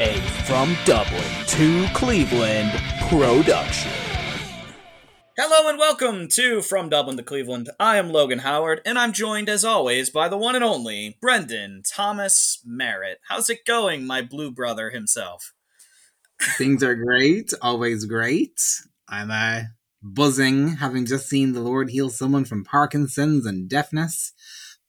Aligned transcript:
a 0.00 0.16
From 0.46 0.74
Dublin 0.84 1.22
to 1.48 1.86
Cleveland 1.92 2.72
production. 3.08 3.92
Hello 5.36 5.68
and 5.68 5.78
welcome 5.78 6.28
to 6.28 6.62
From 6.62 6.88
Dublin 6.88 7.16
to 7.18 7.22
Cleveland. 7.22 7.68
I 7.78 7.98
am 7.98 8.10
Logan 8.10 8.40
Howard, 8.40 8.80
and 8.86 8.98
I'm 8.98 9.12
joined 9.12 9.48
as 9.48 9.64
always 9.64 10.08
by 10.08 10.28
the 10.28 10.36
one 10.38 10.54
and 10.54 10.64
only 10.64 11.18
Brendan 11.20 11.82
Thomas 11.84 12.62
Merritt. 12.64 13.18
How's 13.28 13.50
it 13.50 13.66
going, 13.66 14.06
my 14.06 14.22
blue 14.22 14.50
brother 14.50 14.90
himself? 14.90 15.52
Things 16.56 16.82
are 16.82 16.94
great, 16.94 17.52
always 17.60 18.06
great. 18.06 18.60
I'm 19.08 19.30
uh, 19.30 19.64
buzzing, 20.02 20.76
having 20.76 21.04
just 21.04 21.28
seen 21.28 21.52
the 21.52 21.60
Lord 21.60 21.90
heal 21.90 22.08
someone 22.08 22.44
from 22.46 22.64
Parkinson's 22.64 23.44
and 23.44 23.68
deafness. 23.68 24.32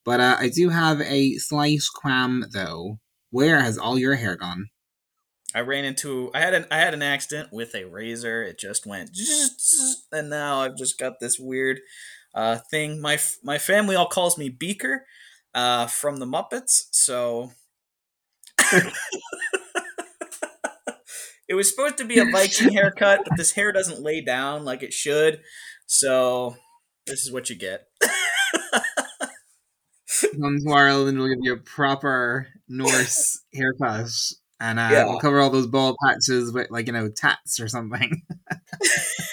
But 0.06 0.20
uh, 0.22 0.38
I 0.40 0.50
do 0.50 0.70
have 0.70 1.02
a 1.02 1.34
slight 1.36 1.82
qualm, 1.94 2.46
though. 2.54 3.00
Where 3.32 3.62
has 3.62 3.78
all 3.78 3.98
your 3.98 4.16
hair 4.16 4.36
gone? 4.36 4.70
I 5.56 5.62
ran 5.62 5.86
into 5.86 6.32
I 6.34 6.40
had 6.40 6.54
an 6.54 6.66
I 6.72 6.78
had 6.78 6.94
an 6.94 7.02
accident 7.02 7.50
with 7.52 7.76
a 7.76 7.86
razor. 7.86 8.44
It 8.44 8.60
just 8.60 8.86
went, 8.86 9.12
and 10.12 10.30
now 10.30 10.62
I've 10.62 10.78
just 10.78 10.98
got 10.98 11.20
this 11.20 11.40
weird 11.40 11.80
uh, 12.34 12.58
thing. 12.72 13.02
My 13.02 13.20
my 13.44 13.58
family 13.58 13.96
all 13.96 14.08
calls 14.08 14.38
me 14.38 14.50
Beaker 14.50 15.06
uh, 15.54 15.88
from 15.88 16.18
the 16.18 16.26
Muppets. 16.26 16.88
So 16.92 17.52
it 21.48 21.54
was 21.54 21.70
supposed 21.70 21.98
to 21.98 22.06
be 22.06 22.20
a 22.20 22.26
Viking 22.26 22.74
haircut, 22.74 23.22
but 23.28 23.38
this 23.38 23.52
hair 23.52 23.72
doesn't 23.72 24.02
lay 24.02 24.22
down 24.22 24.66
like 24.66 24.84
it 24.84 24.94
should. 24.94 25.42
So 25.86 26.56
this 27.06 27.22
is 27.22 27.32
what 27.32 27.50
you 27.50 27.56
get. 27.56 27.88
Come 30.42 30.58
to 30.66 30.74
Ireland, 30.74 31.20
we'll 31.20 31.28
give 31.28 31.40
you 31.42 31.54
a 31.54 31.58
proper 31.58 32.48
Norse 32.68 33.42
haircut, 33.54 34.10
and 34.64 34.80
uh, 34.80 34.90
yeah. 34.90 35.04
we'll 35.04 35.20
cover 35.20 35.42
all 35.42 35.50
those 35.50 35.68
bald 35.68 35.98
patches 36.04 36.54
with, 36.54 36.72
like 36.72 36.88
you 36.88 36.94
know, 36.94 37.10
tats 37.10 37.60
or 37.60 37.68
something. 37.68 38.24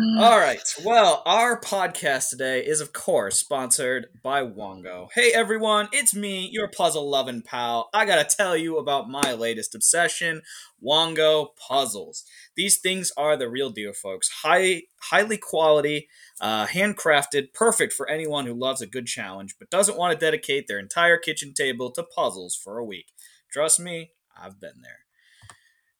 All 0.00 0.38
right. 0.38 0.62
Well, 0.84 1.22
our 1.26 1.60
podcast 1.60 2.30
today 2.30 2.64
is, 2.64 2.80
of 2.80 2.92
course, 2.92 3.36
sponsored 3.36 4.06
by 4.22 4.42
Wongo. 4.42 5.08
Hey, 5.12 5.32
everyone, 5.34 5.88
it's 5.90 6.14
me, 6.14 6.48
your 6.52 6.68
puzzle 6.68 7.10
loving 7.10 7.42
pal. 7.42 7.90
I 7.92 8.06
gotta 8.06 8.22
tell 8.22 8.56
you 8.56 8.78
about 8.78 9.10
my 9.10 9.32
latest 9.32 9.74
obsession 9.74 10.42
Wongo 10.80 11.48
puzzles. 11.56 12.22
These 12.54 12.78
things 12.78 13.10
are 13.16 13.36
the 13.36 13.50
real 13.50 13.70
deal, 13.70 13.92
folks. 13.92 14.28
High, 14.44 14.82
highly 15.00 15.36
quality, 15.36 16.06
uh, 16.40 16.66
handcrafted, 16.66 17.52
perfect 17.52 17.92
for 17.92 18.08
anyone 18.08 18.46
who 18.46 18.54
loves 18.54 18.80
a 18.80 18.86
good 18.86 19.06
challenge 19.06 19.56
but 19.58 19.68
doesn't 19.68 19.98
want 19.98 20.12
to 20.12 20.24
dedicate 20.24 20.68
their 20.68 20.78
entire 20.78 21.18
kitchen 21.18 21.54
table 21.54 21.90
to 21.90 22.04
puzzles 22.04 22.54
for 22.54 22.78
a 22.78 22.84
week. 22.84 23.06
Trust 23.50 23.80
me, 23.80 24.12
I've 24.40 24.60
been 24.60 24.80
there. 24.80 25.00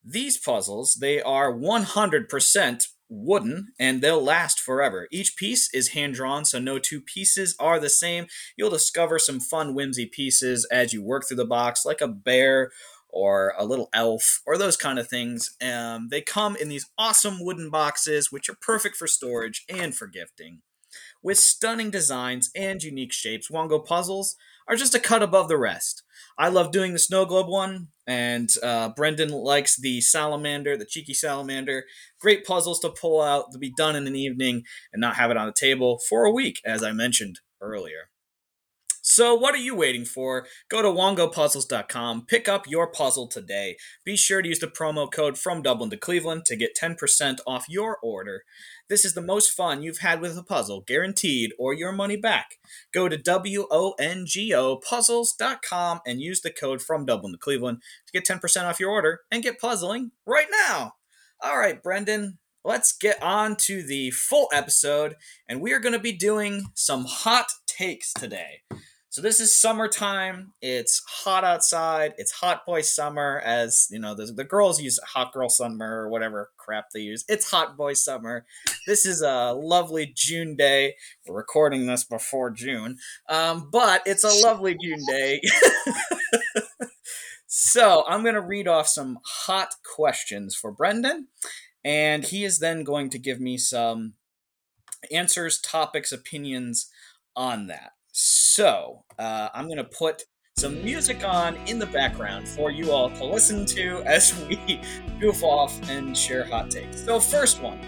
These 0.05 0.39
puzzles, 0.39 0.99
they 1.01 1.21
are 1.21 1.53
100% 1.53 2.87
wooden 3.09 3.69
and 3.79 4.01
they'll 4.01 4.23
last 4.23 4.61
forever. 4.61 5.09
Each 5.11 5.37
piece 5.37 5.73
is 5.73 5.89
hand 5.89 6.15
drawn, 6.15 6.45
so 6.45 6.59
no 6.59 6.79
two 6.79 7.01
pieces 7.01 7.55
are 7.59 7.81
the 7.81 7.91
same. 7.91 8.27
You'll 8.57 8.71
discover 8.71 9.19
some 9.19 9.41
fun, 9.41 9.75
whimsy 9.75 10.07
pieces 10.07 10.67
as 10.71 10.93
you 10.93 11.03
work 11.03 11.27
through 11.27 11.39
the 11.39 11.45
box, 11.45 11.85
like 11.85 12.01
a 12.01 12.09
bear 12.09 12.71
or 13.09 13.55
a 13.59 13.65
little 13.65 13.89
elf 13.93 14.43
or 14.47 14.59
those 14.59 14.77
kind 14.77 14.99
of 14.99 15.09
things. 15.09 15.57
Um, 15.63 16.09
they 16.11 16.21
come 16.21 16.57
in 16.57 16.69
these 16.69 16.91
awesome 16.99 17.43
wooden 17.43 17.71
boxes, 17.71 18.31
which 18.31 18.49
are 18.49 18.57
perfect 18.61 18.97
for 18.97 19.07
storage 19.07 19.65
and 19.69 19.95
for 19.95 20.07
gifting. 20.07 20.61
With 21.23 21.39
stunning 21.39 21.91
designs 21.91 22.51
and 22.55 22.83
unique 22.83 23.13
shapes, 23.13 23.51
Wongo 23.51 23.85
puzzles 23.85 24.37
are 24.69 24.77
just 24.77 24.95
a 24.95 25.01
cut 25.01 25.23
above 25.23 25.49
the 25.49 25.59
rest. 25.59 26.03
I 26.39 26.49
love 26.49 26.71
doing 26.71 26.93
the 26.93 27.01
snow 27.01 27.25
globe 27.25 27.49
one, 27.49 27.89
and 28.07 28.49
uh, 28.63 28.91
Brendan 28.91 29.31
likes 29.31 29.77
the 29.77 30.01
salamander, 30.01 30.77
the 30.77 30.87
cheeky 30.87 31.13
salamander. 31.13 31.85
Great 32.21 32.45
puzzles 32.45 32.79
to 32.81 32.91
pull 32.91 33.21
out 33.21 33.47
to 33.53 33.59
be 33.59 33.73
done 33.77 33.97
in 33.97 34.07
an 34.07 34.15
evening 34.15 34.63
and 34.93 35.01
not 35.01 35.17
have 35.17 35.33
it 35.33 35.37
on 35.37 35.47
the 35.47 35.53
table 35.53 35.99
for 36.09 36.25
a 36.25 36.33
week, 36.33 36.61
as 36.65 36.85
I 36.85 36.93
mentioned 36.93 37.41
earlier. 37.61 38.11
So, 39.01 39.35
what 39.35 39.55
are 39.55 39.59
you 39.59 39.75
waiting 39.75 40.05
for? 40.05 40.47
Go 40.69 40.83
to 40.83 40.89
wongopuzzles.com, 40.89 42.27
pick 42.27 42.49
up 42.49 42.67
your 42.67 42.91
puzzle 42.91 43.29
today. 43.29 43.77
Be 44.05 44.17
sure 44.17 44.43
to 44.43 44.49
use 44.49 44.59
the 44.59 44.67
promo 44.67 45.11
code 45.11 45.39
from 45.39 45.63
Dublin 45.63 45.91
to 45.91 45.97
Cleveland 45.97 46.45
to 46.47 46.57
get 46.57 46.77
10% 46.77 47.39
off 47.47 47.67
your 47.69 47.99
order. 48.03 48.43
This 48.89 49.05
is 49.05 49.15
the 49.15 49.21
most 49.21 49.51
fun 49.51 49.83
you've 49.83 49.99
had 49.99 50.21
with 50.21 50.37
a 50.37 50.43
puzzle, 50.43 50.81
guaranteed, 50.81 51.53
or 51.59 51.75
your 51.75 51.93
money 51.93 52.17
back. 52.17 52.57
Go 52.93 53.09
to 53.09 53.17
W-O-N-G-O 53.17 54.77
puzzles.com 54.77 56.01
and 56.07 56.21
use 56.21 56.41
the 56.41 56.51
code 56.51 56.81
from 56.81 57.05
Dublin 57.05 57.33
to 57.33 57.39
Cleveland 57.39 57.83
to 58.07 58.13
get 58.13 58.27
10% 58.27 58.65
off 58.65 58.81
your 58.81 58.91
order 58.91 59.21
and 59.31 59.43
get 59.43 59.61
puzzling 59.61 60.13
right 60.27 60.49
now. 60.67 60.95
All 61.41 61.59
right, 61.59 61.83
Brendan, 61.83 62.39
let's 62.69 62.93
get 62.93 63.21
on 63.23 63.57
to 63.57 63.83
the 63.83 64.11
full 64.11 64.47
episode, 64.53 65.17
and 65.49 65.63
we 65.63 65.73
are 65.73 65.79
going 65.79 65.95
to 65.95 65.99
be 65.99 66.13
doing 66.13 66.67
some 66.75 67.07
hot 67.07 67.51
takes 67.67 68.13
today. 68.13 68.61
So 69.09 69.23
this 69.23 69.41
is 69.41 69.51
summertime. 69.51 70.53
It's 70.61 71.03
hot 71.09 71.45
outside. 71.45 72.13
It's 72.19 72.31
hot 72.31 72.67
boy 72.67 72.83
summer, 72.83 73.41
as 73.43 73.89
you 73.91 73.99
know. 73.99 74.15
The, 74.15 74.27
the 74.27 74.45
girls 74.45 74.83
use 74.83 75.01
hot 75.03 75.33
girl 75.33 75.49
summer 75.49 76.03
or 76.03 76.11
whatever 76.11 76.51
crap 76.59 76.91
they 76.93 77.01
use. 77.01 77.25
It's 77.27 77.51
hot 77.51 77.75
boy 77.79 77.95
summer. 77.95 78.45
This 78.87 79.07
is 79.07 79.23
a 79.23 79.53
lovely 79.53 80.13
June 80.15 80.55
day. 80.55 80.95
We're 81.27 81.37
recording 81.37 81.87
this 81.87 82.05
before 82.05 82.51
June, 82.51 82.99
um, 83.31 83.71
but 83.73 84.03
it's 84.05 84.25
a 84.25 84.47
lovely 84.47 84.77
June 84.81 85.03
day. 85.09 85.41
so 87.47 88.05
I'm 88.07 88.23
going 88.23 88.35
to 88.35 88.43
read 88.43 88.69
off 88.69 88.89
some 88.89 89.21
hot 89.25 89.75
questions 89.97 90.55
for 90.55 90.71
Brendan, 90.71 91.29
and 91.85 92.25
he 92.25 92.45
is 92.45 92.59
then 92.59 92.85
going 92.85 93.11
to 93.11 93.19
give 93.19 93.41
me 93.41 93.57
some 93.57 94.15
answers, 95.13 95.61
topics, 95.61 96.13
opinions 96.13 96.91
on 97.37 97.67
that. 97.69 97.93
So 98.13 99.05
uh, 99.19 99.49
I'm 99.55 99.67
going 99.67 99.79
to 99.79 99.85
put 99.85 100.25
some 100.59 100.83
music 100.83 101.25
on 101.25 101.55
in 101.69 101.79
the 101.79 101.87
background 101.87 102.49
for 102.49 102.73
you 102.73 102.91
all 102.91 103.11
to 103.11 103.25
listen 103.25 103.65
to 103.65 104.03
as 104.07 104.35
we 104.47 104.81
goof 105.21 105.45
off 105.45 105.79
and 105.89 106.17
share 106.17 106.45
hot 106.45 106.71
takes. 106.71 107.05
So, 107.05 107.21
first 107.21 107.63
one. 107.63 107.81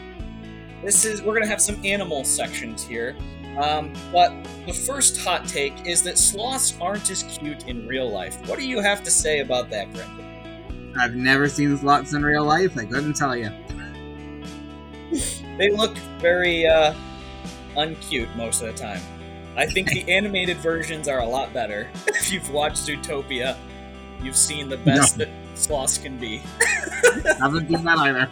This 0.85 1.05
is 1.05 1.21
we're 1.21 1.35
gonna 1.35 1.47
have 1.47 1.61
some 1.61 1.79
animal 1.85 2.25
sections 2.25 2.83
here, 2.83 3.15
um, 3.59 3.93
but 4.11 4.33
the 4.67 4.73
first 4.73 5.21
hot 5.21 5.47
take 5.47 5.87
is 5.87 6.03
that 6.05 6.17
sloths 6.17 6.75
aren't 6.81 7.11
as 7.11 7.23
cute 7.25 7.69
in 7.69 7.87
real 7.87 8.11
life. 8.11 8.41
What 8.49 8.59
do 8.59 8.67
you 8.67 8.81
have 8.81 9.03
to 9.03 9.11
say 9.11 9.41
about 9.41 9.69
that, 9.71 9.93
Brendan? 9.93 10.95
I've 10.99 11.15
never 11.15 11.49
seen 11.49 11.77
sloths 11.77 12.15
in 12.15 12.23
real 12.23 12.45
life. 12.45 12.79
I 12.79 12.87
couldn't 12.87 13.15
tell 13.15 13.37
you. 13.37 13.51
They 15.59 15.71
look 15.71 15.97
very 16.21 16.67
uh, 16.67 16.95
uncute 17.77 18.35
most 18.37 18.63
of 18.63 18.69
the 18.69 18.83
time. 18.83 19.01
I 19.57 19.67
think 19.67 19.89
the 19.89 20.09
animated 20.13 20.59
versions 20.59 21.09
are 21.09 21.21
a 21.21 21.27
lot 21.27 21.53
better. 21.53 21.89
if 22.09 22.33
you've 22.33 22.51
watched 22.51 22.79
Zootopia, 22.79 23.57
you've 24.23 24.37
seen 24.37 24.69
the 24.69 24.77
best 24.79 25.19
no. 25.19 25.25
that 25.25 25.59
sloths 25.59 25.99
can 25.99 26.19
be. 26.19 26.43
I 26.61 27.35
haven't 27.41 27.69
seen 27.69 27.85
that 27.85 27.99
either. 27.99 28.29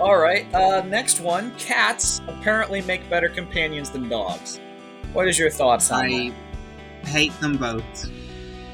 All 0.00 0.18
right. 0.18 0.52
Uh, 0.54 0.82
next 0.82 1.20
one. 1.20 1.54
Cats 1.56 2.20
apparently 2.26 2.82
make 2.82 3.08
better 3.08 3.28
companions 3.28 3.90
than 3.90 4.08
dogs. 4.08 4.60
What 5.12 5.28
is 5.28 5.38
your 5.38 5.50
thoughts 5.50 5.90
on 5.90 6.08
that? 6.08 6.14
I 6.14 6.32
that? 7.02 7.08
hate 7.08 7.40
them 7.40 7.56
both. 7.56 8.10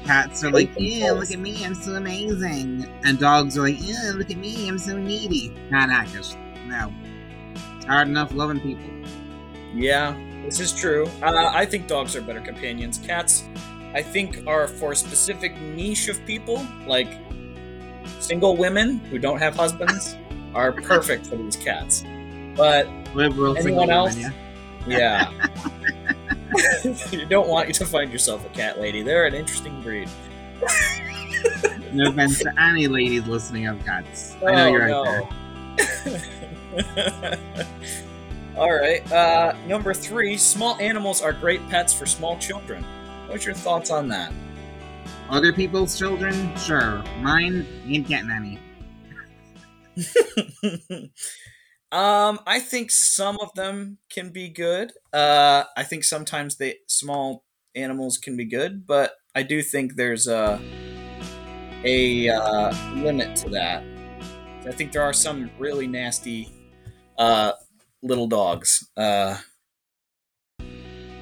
Cats 0.05 0.43
are 0.43 0.51
like, 0.51 0.71
yeah, 0.77 1.11
look 1.11 1.31
at 1.31 1.39
me, 1.39 1.63
I'm 1.63 1.75
so 1.75 1.93
amazing. 1.93 2.85
And 3.05 3.19
dogs 3.19 3.57
are 3.57 3.61
like, 3.61 3.77
yeah, 3.79 4.13
look 4.15 4.31
at 4.31 4.37
me, 4.37 4.67
I'm 4.67 4.77
so 4.77 4.97
needy. 4.97 5.53
Not 5.69 5.89
actors. 5.89 6.35
No. 6.65 6.93
Hard 7.87 8.07
enough 8.07 8.33
loving 8.33 8.59
people. 8.59 8.89
Yeah, 9.73 10.15
this 10.43 10.59
is 10.59 10.73
true. 10.73 11.07
Uh, 11.21 11.51
I 11.53 11.65
think 11.65 11.87
dogs 11.87 12.15
are 12.15 12.21
better 12.21 12.41
companions. 12.41 12.97
Cats, 12.97 13.43
I 13.93 14.01
think, 14.01 14.45
are 14.47 14.67
for 14.67 14.91
a 14.91 14.95
specific 14.95 15.59
niche 15.61 16.07
of 16.07 16.23
people, 16.25 16.65
like 16.87 17.09
single 18.19 18.57
women 18.57 18.99
who 18.99 19.19
don't 19.19 19.39
have 19.39 19.55
husbands, 19.55 20.15
are 20.55 20.71
perfect 20.71 21.27
for 21.27 21.37
these 21.37 21.55
cats. 21.55 22.03
But 22.55 22.87
Liberal 23.15 23.57
anyone 23.57 23.89
else, 23.89 24.15
women, 24.15 24.33
yeah. 24.87 25.31
yeah. 25.31 26.13
you 27.11 27.25
don't 27.25 27.47
want 27.47 27.67
you 27.67 27.73
to 27.75 27.85
find 27.85 28.11
yourself 28.11 28.45
a 28.45 28.49
cat 28.49 28.79
lady. 28.79 29.01
They're 29.03 29.25
an 29.25 29.33
interesting 29.33 29.81
breed. 29.81 30.09
no 31.93 32.09
offense 32.09 32.39
to 32.39 32.53
any 32.59 32.87
ladies 32.87 33.25
listening 33.27 33.67
of 33.67 33.83
cats. 33.85 34.35
I 34.45 34.51
know 34.51 34.65
oh, 34.65 34.67
you're 34.67 34.79
right 34.79 34.89
no. 34.89 35.29
there. 36.75 37.67
All 38.57 38.73
right. 38.73 39.11
Uh, 39.11 39.55
number 39.67 39.93
three, 39.93 40.37
small 40.37 40.75
animals 40.77 41.21
are 41.21 41.33
great 41.33 41.67
pets 41.69 41.93
for 41.93 42.05
small 42.05 42.37
children. 42.37 42.83
What's 43.27 43.45
your 43.45 43.55
thoughts 43.55 43.91
on 43.91 44.07
that? 44.09 44.31
Other 45.29 45.53
people's 45.53 45.97
children? 45.97 46.55
Sure. 46.57 47.03
Mine 47.21 47.65
ain't 47.87 48.07
getting 48.07 48.29
any. 48.29 48.59
Um, 51.91 52.39
I 52.47 52.59
think 52.59 52.89
some 52.89 53.37
of 53.41 53.53
them 53.55 53.97
can 54.09 54.29
be 54.29 54.47
good. 54.47 54.93
Uh, 55.11 55.65
I 55.75 55.83
think 55.83 56.03
sometimes 56.05 56.55
they 56.55 56.75
small 56.87 57.43
animals 57.75 58.17
can 58.17 58.37
be 58.37 58.45
good, 58.45 58.87
but 58.87 59.13
I 59.35 59.43
do 59.43 59.61
think 59.61 59.95
there's 59.95 60.27
a 60.27 60.61
a 61.83 62.29
uh, 62.29 62.93
limit 62.95 63.35
to 63.37 63.49
that. 63.49 63.83
I 64.65 64.71
think 64.71 64.91
there 64.91 65.01
are 65.01 65.13
some 65.13 65.49
really 65.57 65.87
nasty 65.87 66.49
uh, 67.17 67.53
little 68.01 68.27
dogs, 68.27 68.87
uh, 68.95 69.37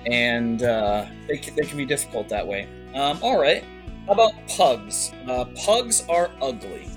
and 0.06 0.62
uh, 0.62 1.06
they 1.28 1.38
can, 1.38 1.56
they 1.56 1.64
can 1.64 1.78
be 1.78 1.86
difficult 1.86 2.30
that 2.30 2.46
way. 2.46 2.68
Um, 2.94 3.18
all 3.24 3.40
right, 3.40 3.64
how 4.06 4.14
about 4.14 4.34
pugs? 4.48 5.14
Uh, 5.28 5.46
pugs 5.66 6.04
are 6.10 6.30
ugly. 6.42 6.88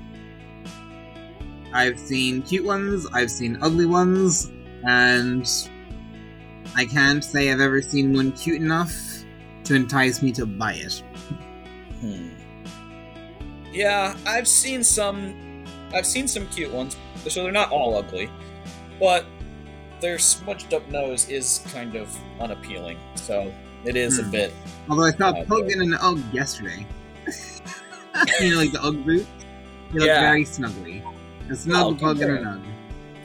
I've 1.73 1.99
seen 1.99 2.43
cute 2.43 2.65
ones, 2.65 3.07
I've 3.13 3.31
seen 3.31 3.59
ugly 3.63 3.87
ones, 3.87 4.51
and 4.87 5.49
I 6.77 6.85
can't 6.85 7.25
say 7.25 7.51
I've 7.51 7.61
ever 7.61 7.81
seen 7.83 8.13
one 8.13 8.33
cute 8.33 8.61
enough 8.61 8.93
to 9.65 9.75
entice 9.75 10.23
me 10.23 10.33
to 10.33 10.47
buy 10.47 10.75
it. 10.75 11.03
Hmm. 12.01 12.29
Yeah, 13.73 14.17
I've 14.27 14.49
seen 14.49 14.85
some. 14.85 15.65
I've 15.95 16.07
seen 16.07 16.27
some 16.29 16.47
cute 16.49 16.73
ones, 16.73 16.97
so 17.29 17.43
they're 17.43 17.53
not 17.53 17.71
all 17.71 17.97
ugly, 17.97 18.31
but 19.01 19.25
their 20.01 20.19
smudged 20.19 20.75
up 20.75 20.87
nose 20.91 21.29
is 21.29 21.65
kind 21.73 21.95
of 21.95 22.15
unappealing. 22.41 22.99
So 23.15 23.53
it 23.85 23.97
is 23.97 24.19
a 24.19 24.25
Hmm. 24.25 24.31
bit. 24.31 24.53
Although 24.91 25.05
I 25.05 25.13
saw 25.13 25.31
Uh, 25.31 25.45
Pug 25.45 25.71
in 25.71 25.81
an 25.81 25.95
Ugg 25.95 26.21
yesterday. 26.33 26.87
you 28.41 28.51
know, 28.51 28.57
like 28.57 28.73
the 28.73 28.81
Ugg 28.83 29.05
boot? 29.07 29.27
He 29.93 29.99
looked 29.99 30.07
Yeah. 30.09 30.21
very 30.21 30.45
snuggly. 30.45 31.03
A 31.53 31.69
not 31.69 31.87
Oh, 31.87 31.95
Pug 31.95 32.21
and 32.21 32.39
an 32.39 32.47
Ugg. 32.47 32.61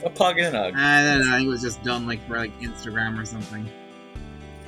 A 0.06 0.10
pug 0.10 0.38
and 0.38 0.48
an 0.48 0.56
ugg. 0.56 0.74
I 0.76 1.04
don't 1.04 1.22
know, 1.28 1.34
I 1.34 1.38
think 1.38 1.48
it 1.48 1.50
was 1.50 1.62
just 1.62 1.82
done 1.84 2.06
like 2.06 2.26
for 2.28 2.38
like 2.38 2.58
Instagram 2.62 3.20
or 3.20 3.26
something. 3.26 3.68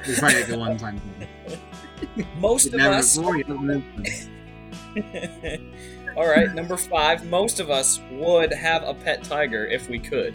It 0.02 0.08
was 0.08 0.20
probably 0.20 0.42
like 0.42 0.50
a 0.52 0.58
one 0.58 0.78
time 0.78 1.00
thing. 1.46 2.28
Most 2.40 2.74
of 2.74 2.80
us. 2.82 3.16
before, 3.18 3.38
you 3.38 3.44
don't 3.44 3.68
know 3.68 3.84
this. 3.98 4.28
all 6.16 6.28
right, 6.28 6.54
number 6.54 6.78
five. 6.78 7.26
Most 7.28 7.60
of 7.60 7.70
us 7.70 8.00
would 8.12 8.52
have 8.54 8.84
a 8.84 8.94
pet 8.94 9.24
tiger 9.24 9.66
if 9.66 9.88
we 9.90 10.00
could. 10.00 10.34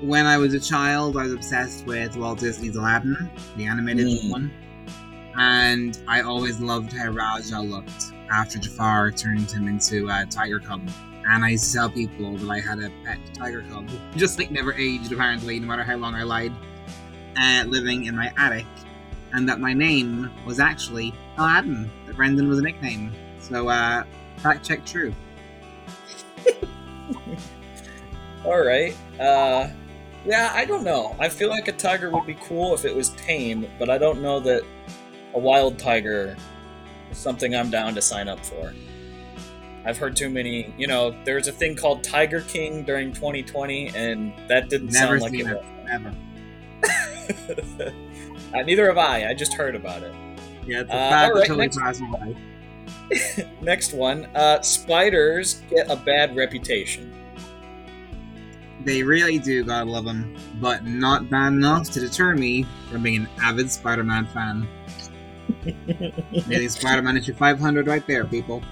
When 0.00 0.26
I 0.26 0.38
was 0.38 0.54
a 0.54 0.60
child, 0.60 1.16
I 1.16 1.24
was 1.24 1.32
obsessed 1.32 1.86
with 1.86 2.16
Walt 2.16 2.38
Disney's 2.40 2.76
Aladdin, 2.76 3.30
the 3.56 3.66
animated 3.66 4.06
Mm. 4.06 4.30
one. 4.30 4.50
And 5.36 5.98
I 6.08 6.20
always 6.22 6.60
loved 6.60 6.92
how 6.92 7.10
Rajah 7.10 7.60
looked 7.60 8.12
after 8.30 8.58
Jafar 8.58 9.10
turned 9.10 9.50
him 9.50 9.66
into 9.68 10.08
a 10.08 10.24
tiger 10.26 10.60
cub. 10.60 10.88
And 11.26 11.44
I 11.44 11.50
used 11.50 11.72
to 11.72 11.78
tell 11.78 11.90
people 11.90 12.36
that 12.36 12.50
I 12.50 12.60
had 12.60 12.80
a 12.80 12.90
pet 13.04 13.18
tiger 13.32 13.62
cub, 13.70 13.88
just 14.16 14.38
like 14.38 14.50
never 14.50 14.74
aged 14.74 15.12
apparently, 15.12 15.58
no 15.58 15.66
matter 15.66 15.82
how 15.82 15.96
long 15.96 16.14
I 16.14 16.22
lied, 16.22 16.52
uh, 17.36 17.64
living 17.66 18.04
in 18.04 18.16
my 18.16 18.32
attic. 18.36 18.66
And 19.32 19.48
that 19.48 19.58
my 19.58 19.72
name 19.72 20.30
was 20.46 20.60
actually 20.60 21.12
Aladdin, 21.38 21.90
that 22.06 22.16
Brendan 22.16 22.48
was 22.48 22.58
a 22.58 22.62
nickname. 22.62 23.12
So, 23.40 23.68
uh, 23.68 24.04
fact 24.36 24.64
check 24.64 24.84
true. 24.86 25.14
All 28.44 28.62
right. 28.62 28.94
Uh, 29.18 29.70
yeah, 30.24 30.52
I 30.54 30.64
don't 30.64 30.84
know. 30.84 31.16
I 31.18 31.28
feel 31.28 31.48
like 31.48 31.68
a 31.68 31.72
tiger 31.72 32.10
would 32.10 32.26
be 32.26 32.34
cool 32.34 32.74
if 32.74 32.84
it 32.84 32.94
was 32.94 33.10
tame, 33.10 33.66
but 33.78 33.90
I 33.90 33.98
don't 33.98 34.22
know 34.22 34.40
that 34.40 34.62
a 35.34 35.38
wild 35.38 35.78
tiger 35.78 36.36
is 37.10 37.18
something 37.18 37.54
I'm 37.54 37.70
down 37.70 37.94
to 37.94 38.02
sign 38.02 38.28
up 38.28 38.44
for. 38.44 38.72
I've 39.84 39.98
heard 39.98 40.16
too 40.16 40.30
many. 40.30 40.72
You 40.78 40.86
know, 40.86 41.14
there's 41.24 41.46
a 41.48 41.52
thing 41.52 41.76
called 41.76 42.02
Tiger 42.04 42.40
King 42.42 42.84
during 42.84 43.12
2020, 43.12 43.88
and 43.94 44.32
that 44.48 44.68
didn't 44.70 44.92
Never 44.92 45.18
sound 45.18 45.22
like 45.22 45.30
seen 45.32 45.46
it. 45.48 45.56
it. 45.56 45.64
Never. 45.84 46.14
uh, 48.54 48.62
neither 48.62 48.86
have 48.86 48.98
I. 48.98 49.28
I 49.30 49.34
just 49.34 49.54
heard 49.54 49.74
about 49.74 50.02
it. 50.02 50.14
Yeah, 50.66 50.80
it's 50.80 50.90
a 50.90 50.94
Uh, 50.94 51.10
fact 51.10 51.28
alright, 51.30 51.48
that 51.48 51.54
totally 51.54 51.66
next- 51.66 52.00
by. 52.00 53.44
Next 53.60 53.92
one. 53.92 54.24
Uh, 54.34 54.62
spiders 54.62 55.62
get 55.68 55.90
a 55.90 55.96
bad 55.96 56.34
reputation. 56.36 57.12
They 58.84 59.02
really 59.02 59.38
do, 59.38 59.64
God 59.64 59.86
love 59.86 60.04
them, 60.04 60.34
but 60.60 60.84
not 60.86 61.28
bad 61.30 61.48
enough 61.52 61.90
to 61.92 62.00
deter 62.00 62.34
me 62.34 62.66
from 62.90 63.02
being 63.02 63.22
an 63.22 63.28
avid 63.40 63.70
Spider-Man 63.70 64.26
fan. 64.26 64.66
Maybe 66.46 66.68
Spider-Man 66.68 67.16
issue 67.16 67.34
500 67.34 67.86
right 67.86 68.06
there, 68.06 68.24
people. 68.24 68.62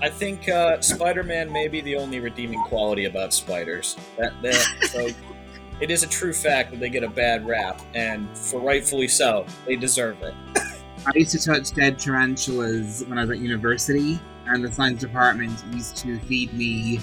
I 0.00 0.08
think 0.08 0.48
uh, 0.48 0.80
Spider-Man 0.80 1.52
may 1.52 1.68
be 1.68 1.80
the 1.80 1.96
only 1.96 2.20
redeeming 2.20 2.62
quality 2.64 3.06
about 3.06 3.32
spiders. 3.32 3.96
That 4.18 4.32
that 4.42 4.88
so 4.90 5.08
it 5.80 5.90
is 5.90 6.02
a 6.02 6.08
true 6.08 6.32
fact 6.32 6.70
that 6.70 6.80
they 6.80 6.90
get 6.90 7.02
a 7.02 7.08
bad 7.08 7.46
rap, 7.46 7.80
and 7.94 8.28
for 8.36 8.60
rightfully 8.60 9.08
so, 9.08 9.46
they 9.66 9.76
deserve 9.76 10.22
it. 10.22 10.34
I 11.06 11.12
used 11.14 11.32
to 11.32 11.38
touch 11.38 11.72
dead 11.72 11.98
tarantulas 11.98 13.04
when 13.06 13.18
I 13.18 13.22
was 13.22 13.30
at 13.30 13.38
university, 13.38 14.18
and 14.46 14.64
the 14.64 14.72
science 14.72 15.00
department 15.00 15.62
used 15.72 15.96
to 15.98 16.18
feed 16.20 16.54
me 16.54 17.00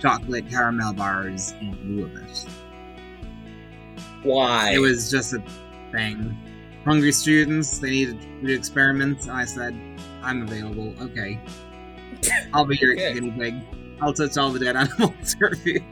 chocolate 0.00 0.48
caramel 0.50 0.92
bars 0.92 1.52
in 1.60 1.78
lieu 1.84 2.04
of 2.06 2.16
it. 2.16 2.46
Why? 4.22 4.72
It 4.72 4.78
was 4.78 5.10
just 5.10 5.34
a 5.34 5.42
thing. 5.92 6.36
Hungry 6.84 7.12
students, 7.12 7.78
they 7.78 7.90
needed 7.90 8.20
to 8.20 8.46
do 8.46 8.54
experiments, 8.54 9.26
and 9.26 9.36
I 9.36 9.44
said, 9.44 9.74
I'm 10.22 10.42
available, 10.42 10.94
okay. 11.00 11.38
I'll 12.52 12.64
be 12.64 12.76
your 12.76 12.92
Okay. 12.92 13.14
guinea 13.14 13.30
pig. 13.30 13.54
I'll 14.00 14.12
touch 14.12 14.36
all 14.36 14.50
the 14.50 14.58
dead 14.58 14.76
animals 14.76 15.34
for 15.38 15.54
food. 15.56 15.82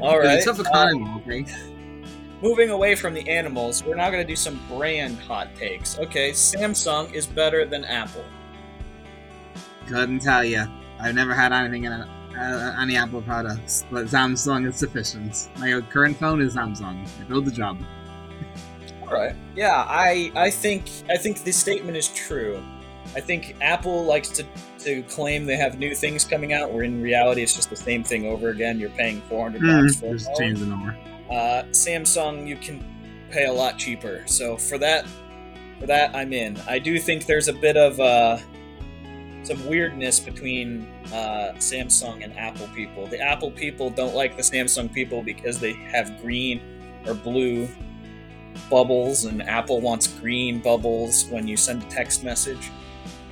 all 0.00 0.20
It's 0.20 0.24
a 0.24 0.28
right. 0.28 0.44
tough 0.44 0.58
uh, 0.60 0.62
economy, 0.62 1.22
okay? 1.44 1.44
moving 2.42 2.70
away 2.70 2.94
from 2.96 3.14
the 3.14 3.28
animals, 3.28 3.84
we're 3.84 3.94
now 3.94 4.10
going 4.10 4.22
to 4.22 4.26
do 4.26 4.34
some 4.36 4.60
brand 4.68 5.18
hot 5.20 5.54
takes. 5.54 5.98
Okay, 5.98 6.32
Samsung 6.32 7.12
is 7.14 7.26
better 7.26 7.64
than 7.64 7.84
Apple. 7.84 8.24
Couldn't 9.86 10.20
tell 10.22 10.42
you. 10.44 10.64
I've 11.00 11.14
never 11.14 11.34
had 11.34 11.52
anything 11.52 11.84
in 11.84 11.92
a, 11.92 12.08
uh, 12.36 12.80
any 12.80 12.96
Apple 12.96 13.22
products, 13.22 13.84
but 13.90 14.06
Samsung 14.06 14.66
is 14.68 14.76
sufficient. 14.76 15.50
My 15.58 15.80
current 15.90 16.16
phone 16.16 16.40
is 16.40 16.56
Samsung. 16.56 17.04
It 17.20 17.28
built 17.28 17.44
the 17.44 17.50
job. 17.52 17.78
All 19.02 19.08
right. 19.18 19.34
Yeah, 19.54 19.84
I 19.88 20.32
I 20.34 20.50
think 20.50 20.84
I 21.10 21.16
think 21.18 21.44
this 21.44 21.56
statement 21.56 21.96
is 21.96 22.08
true. 22.08 22.62
I 23.14 23.20
think 23.20 23.56
Apple 23.60 24.04
likes 24.04 24.28
to 24.30 24.46
to 24.80 25.02
claim 25.04 25.46
they 25.46 25.56
have 25.56 25.78
new 25.78 25.94
things 25.94 26.24
coming 26.24 26.52
out, 26.52 26.72
where 26.72 26.82
in 26.82 27.00
reality 27.00 27.42
it's 27.42 27.54
just 27.54 27.70
the 27.70 27.76
same 27.76 28.02
thing 28.02 28.26
over 28.26 28.48
again. 28.48 28.78
You're 28.80 28.90
paying 28.90 29.20
400 29.22 29.60
bucks 29.60 29.96
for 29.96 30.06
Mm, 30.06 30.18
just 30.18 30.36
change 30.38 30.58
the 30.58 30.66
number. 30.66 30.96
Uh, 31.30 31.62
Samsung, 31.70 32.46
you 32.46 32.56
can 32.56 32.84
pay 33.30 33.46
a 33.46 33.52
lot 33.52 33.78
cheaper. 33.78 34.22
So 34.26 34.56
for 34.56 34.78
that, 34.78 35.06
for 35.78 35.86
that, 35.86 36.14
I'm 36.14 36.32
in. 36.32 36.58
I 36.68 36.78
do 36.78 36.98
think 36.98 37.26
there's 37.26 37.48
a 37.48 37.52
bit 37.52 37.76
of 37.76 38.00
uh, 38.00 38.38
some 39.44 39.66
weirdness 39.66 40.20
between 40.20 40.86
uh, 41.06 41.52
Samsung 41.56 42.24
and 42.24 42.36
Apple 42.38 42.68
people. 42.74 43.06
The 43.06 43.20
Apple 43.20 43.50
people 43.50 43.90
don't 43.90 44.14
like 44.14 44.36
the 44.36 44.42
Samsung 44.42 44.92
people 44.92 45.22
because 45.22 45.58
they 45.58 45.72
have 45.72 46.20
green 46.20 46.60
or 47.06 47.14
blue 47.14 47.68
bubbles, 48.70 49.24
and 49.24 49.42
Apple 49.42 49.80
wants 49.80 50.06
green 50.06 50.60
bubbles 50.60 51.26
when 51.26 51.48
you 51.48 51.56
send 51.56 51.82
a 51.82 51.86
text 51.86 52.24
message. 52.24 52.70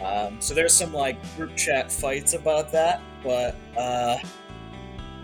Um, 0.02 0.40
so 0.40 0.54
there's 0.54 0.74
some 0.74 0.92
like 0.92 1.16
group 1.36 1.56
chat 1.56 1.92
fights 1.92 2.34
about 2.34 2.72
that, 2.72 3.02
but 3.22 3.54
uh, 3.76 4.16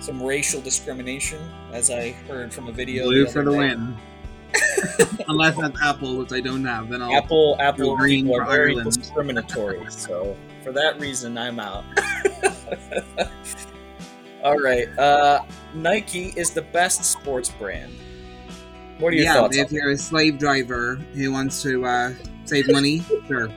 some 0.00 0.22
racial 0.22 0.60
discrimination, 0.60 1.40
as 1.72 1.90
I 1.90 2.10
heard 2.12 2.52
from 2.52 2.68
a 2.68 2.72
video. 2.72 3.04
Blue 3.04 3.24
the 3.24 3.30
for 3.30 3.44
the 3.44 3.52
day. 3.52 3.58
win. 3.58 3.96
Unless 5.28 5.56
that's 5.56 5.82
Apple, 5.82 6.16
which 6.16 6.32
I 6.32 6.40
don't 6.40 6.64
have, 6.64 6.88
then 6.88 7.02
I'll. 7.02 7.14
Apple 7.14 7.56
Apple 7.58 7.96
green 7.96 8.26
for 8.26 8.44
very 8.44 8.72
Ireland. 8.72 8.92
discriminatory, 8.92 9.84
so 9.90 10.36
for 10.62 10.72
that 10.72 11.00
reason, 11.00 11.36
I'm 11.38 11.58
out. 11.58 11.84
All 14.44 14.58
right, 14.58 14.88
uh, 14.98 15.44
Nike 15.74 16.32
is 16.36 16.50
the 16.50 16.62
best 16.62 17.04
sports 17.04 17.50
brand. 17.50 17.92
What 18.98 19.12
are 19.12 19.16
your 19.16 19.24
yeah, 19.24 19.34
thoughts? 19.34 19.56
if 19.56 19.68
on 19.68 19.74
you're 19.74 19.90
a 19.90 19.98
slave 19.98 20.38
driver 20.38 20.96
who 21.14 21.32
wants 21.32 21.62
to 21.62 21.84
uh, 21.84 22.14
save 22.44 22.70
money, 22.70 23.02
sure. 23.26 23.50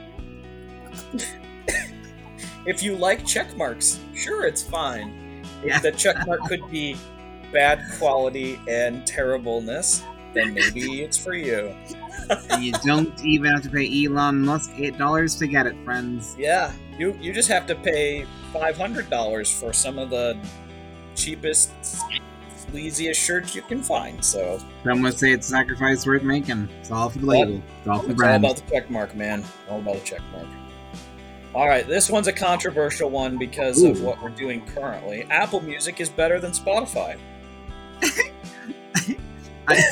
If 2.70 2.84
you 2.84 2.94
like 2.94 3.26
check 3.26 3.56
marks, 3.56 3.98
sure, 4.14 4.46
it's 4.46 4.62
fine. 4.62 5.42
Yeah. 5.64 5.74
If 5.74 5.82
the 5.82 5.90
check 5.90 6.24
mark 6.24 6.40
could 6.44 6.70
be 6.70 6.96
bad 7.52 7.82
quality 7.98 8.60
and 8.68 9.04
terribleness, 9.04 10.04
then 10.34 10.54
maybe 10.54 11.02
it's 11.02 11.18
for 11.18 11.34
you. 11.34 11.74
and 12.48 12.62
you 12.62 12.70
don't 12.84 13.12
even 13.24 13.50
have 13.50 13.64
to 13.64 13.70
pay 13.70 14.04
Elon 14.06 14.42
Musk 14.42 14.70
eight 14.76 14.96
dollars 14.96 15.34
to 15.40 15.48
get 15.48 15.66
it, 15.66 15.74
friends. 15.84 16.36
Yeah, 16.38 16.72
you 16.96 17.18
you 17.20 17.32
just 17.32 17.48
have 17.48 17.66
to 17.66 17.74
pay 17.74 18.24
five 18.52 18.76
hundred 18.78 19.10
dollars 19.10 19.50
for 19.52 19.72
some 19.72 19.98
of 19.98 20.10
the 20.10 20.38
cheapest, 21.16 21.72
sleaziest 22.70 23.16
shirts 23.16 23.52
you 23.52 23.62
can 23.62 23.82
find. 23.82 24.24
So 24.24 24.60
Some 24.84 25.02
would 25.02 25.18
say 25.18 25.32
it's 25.32 25.48
sacrifice 25.48 26.06
worth 26.06 26.22
making. 26.22 26.68
It's 26.78 26.92
all 26.92 27.10
for 27.10 27.18
the 27.18 27.26
label. 27.26 27.62
It's 27.80 27.88
all 27.88 27.98
for 27.98 28.06
the 28.06 28.12
it's 28.12 28.22
all 28.22 28.34
about 28.36 28.56
the 28.58 28.70
check 28.70 28.88
mark, 28.90 29.16
man. 29.16 29.42
All 29.68 29.80
about 29.80 29.96
the 29.96 30.04
check 30.04 30.20
mark. 30.30 30.46
All 31.54 31.66
right, 31.68 31.86
this 31.86 32.08
one's 32.08 32.28
a 32.28 32.32
controversial 32.32 33.10
one 33.10 33.36
because 33.36 33.82
of 33.82 34.00
what 34.02 34.22
we're 34.22 34.28
doing 34.30 34.64
currently. 34.66 35.24
Apple 35.30 35.60
Music 35.60 36.00
is 36.00 36.08
better 36.08 36.38
than 36.38 36.52
Spotify. 36.52 37.18
I, 39.68 39.82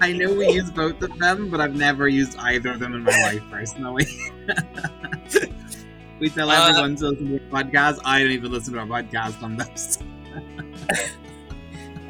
I 0.00 0.12
know 0.12 0.32
we 0.32 0.48
use 0.50 0.70
both 0.70 1.02
of 1.02 1.18
them, 1.18 1.50
but 1.50 1.60
I've 1.60 1.76
never 1.76 2.08
used 2.08 2.38
either 2.38 2.70
of 2.72 2.78
them 2.80 2.94
in 2.94 3.02
my 3.02 3.12
life 3.22 3.42
personally. 3.50 4.06
we 6.18 6.30
tell 6.30 6.50
Uh, 6.50 6.68
everyone 6.70 6.96
to 6.96 7.08
listen 7.10 7.38
to 7.38 7.44
our 7.54 7.62
podcast. 7.62 8.00
I 8.04 8.20
don't 8.20 8.30
even 8.32 8.50
listen 8.50 8.72
to 8.74 8.80
our 8.80 8.86
podcast 8.86 9.42
on 9.42 9.56
those. 9.56 9.98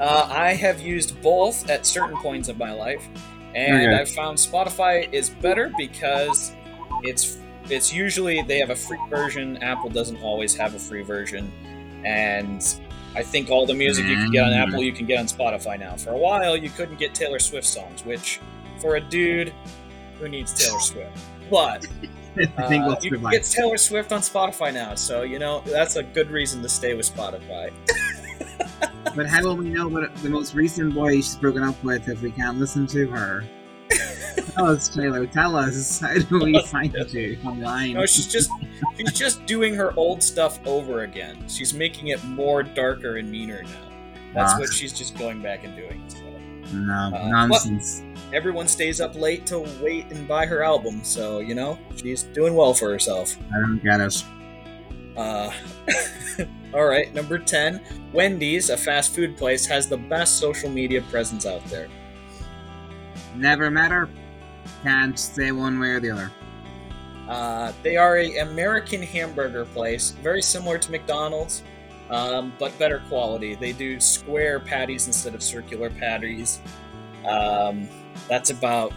Uh, 0.00 0.26
I 0.32 0.54
have 0.54 0.80
used 0.80 1.20
both 1.22 1.68
at 1.70 1.86
certain 1.86 2.16
points 2.16 2.48
of 2.48 2.58
my 2.58 2.72
life, 2.72 3.06
and 3.54 3.82
Okay. 3.82 3.94
I've 4.00 4.08
found 4.08 4.36
Spotify 4.36 5.12
is 5.12 5.30
better 5.30 5.70
because 5.76 6.52
it's 7.04 7.36
it's 7.70 7.92
usually 7.92 8.42
they 8.42 8.58
have 8.58 8.70
a 8.70 8.76
free 8.76 8.98
version. 9.10 9.56
Apple 9.62 9.90
doesn't 9.90 10.22
always 10.22 10.54
have 10.56 10.74
a 10.74 10.78
free 10.78 11.02
version, 11.02 11.52
and 12.04 12.62
I 13.14 13.22
think 13.22 13.50
all 13.50 13.66
the 13.66 13.74
music 13.74 14.06
you 14.06 14.14
can 14.16 14.30
get 14.30 14.44
on 14.44 14.52
Mm. 14.52 14.68
Apple 14.68 14.82
you 14.82 14.92
can 14.92 15.06
get 15.06 15.18
on 15.18 15.26
Spotify 15.26 15.78
now. 15.78 15.96
For 15.96 16.10
a 16.10 16.16
while, 16.18 16.56
you 16.56 16.70
couldn't 16.70 16.98
get 16.98 17.14
Taylor 17.14 17.38
Swift 17.38 17.66
songs, 17.66 18.04
which 18.04 18.40
for 18.80 18.96
a 18.96 19.00
dude 19.00 19.52
who 20.18 20.28
needs 20.28 20.52
Taylor 20.52 20.80
Swift, 20.90 21.18
but 21.50 21.86
uh, 22.58 22.98
you 23.02 23.10
can 23.10 23.30
get 23.30 23.44
Taylor 23.44 23.76
Swift 23.76 24.12
on 24.12 24.20
Spotify 24.20 24.72
now. 24.72 24.94
So 24.94 25.22
you 25.22 25.38
know 25.38 25.62
that's 25.66 25.96
a 25.96 26.02
good 26.02 26.30
reason 26.30 26.62
to 26.62 26.68
stay 26.68 26.94
with 26.94 27.14
Spotify. 27.14 27.70
But 29.14 29.26
how 29.26 29.42
will 29.42 29.56
we 29.56 29.68
know 29.68 29.88
what 29.88 30.14
the 30.16 30.30
most 30.30 30.54
recent 30.54 30.94
boy 30.94 31.16
she's 31.16 31.36
broken 31.36 31.62
up 31.62 31.82
with 31.84 32.08
if 32.08 32.22
we 32.22 32.30
can't 32.30 32.58
listen 32.58 32.86
to 32.88 33.08
her? 33.10 33.44
Tell 34.54 34.66
us, 34.66 34.88
Taylor. 34.88 35.26
Tell 35.26 35.56
us. 35.56 36.00
How 36.00 36.14
do 36.14 36.38
we 36.40 36.60
find 36.66 36.94
you 37.12 37.38
online? 37.44 37.94
No, 37.94 38.06
she's 38.06 38.26
just 38.26 38.50
she's 38.96 39.12
just 39.12 39.44
doing 39.46 39.74
her 39.74 39.92
old 39.96 40.22
stuff 40.22 40.58
over 40.66 41.02
again. 41.02 41.48
She's 41.48 41.72
making 41.74 42.08
it 42.08 42.22
more 42.24 42.62
darker 42.62 43.16
and 43.16 43.30
meaner 43.30 43.62
now. 43.62 43.88
That's 44.34 44.52
Ah. 44.54 44.58
what 44.58 44.72
she's 44.72 44.92
just 44.92 45.16
going 45.18 45.42
back 45.42 45.64
and 45.64 45.76
doing. 45.76 46.02
So 46.08 46.76
no 46.76 46.92
Uh, 47.14 47.28
nonsense. 47.28 48.02
everyone 48.32 48.66
stays 48.68 49.00
up 49.00 49.14
late 49.14 49.44
to 49.46 49.58
wait 49.82 50.10
and 50.10 50.26
buy 50.26 50.46
her 50.46 50.62
album. 50.62 51.00
So 51.04 51.40
you 51.40 51.54
know 51.54 51.78
she's 51.96 52.22
doing 52.22 52.54
well 52.54 52.74
for 52.74 52.90
herself. 52.90 53.36
I 53.54 53.60
don't 53.60 53.82
get 53.82 54.00
it. 54.00 54.24
Uh, 55.16 55.50
all 56.74 56.86
right, 56.86 57.12
number 57.14 57.38
ten. 57.38 57.80
Wendy's, 58.14 58.70
a 58.70 58.76
fast 58.78 59.14
food 59.14 59.36
place, 59.36 59.66
has 59.66 59.86
the 59.86 59.96
best 59.98 60.38
social 60.38 60.70
media 60.70 61.02
presence 61.10 61.44
out 61.46 61.62
there. 61.66 61.88
Never 63.36 63.70
met 63.70 63.90
her. 63.90 64.08
Can't 64.82 65.18
say 65.18 65.52
one 65.52 65.78
way 65.78 65.90
or 65.90 66.00
the 66.00 66.10
other. 66.10 66.32
Uh, 67.28 67.72
they 67.82 67.96
are 67.96 68.18
a 68.18 68.38
American 68.38 69.02
hamburger 69.02 69.64
place, 69.66 70.10
very 70.22 70.42
similar 70.42 70.78
to 70.78 70.90
McDonald's, 70.90 71.62
um, 72.10 72.52
but 72.58 72.76
better 72.78 73.02
quality. 73.08 73.54
They 73.54 73.72
do 73.72 74.00
square 74.00 74.60
patties 74.60 75.06
instead 75.06 75.34
of 75.34 75.42
circular 75.42 75.88
patties. 75.88 76.60
Um, 77.26 77.88
that's 78.28 78.50
about 78.50 78.92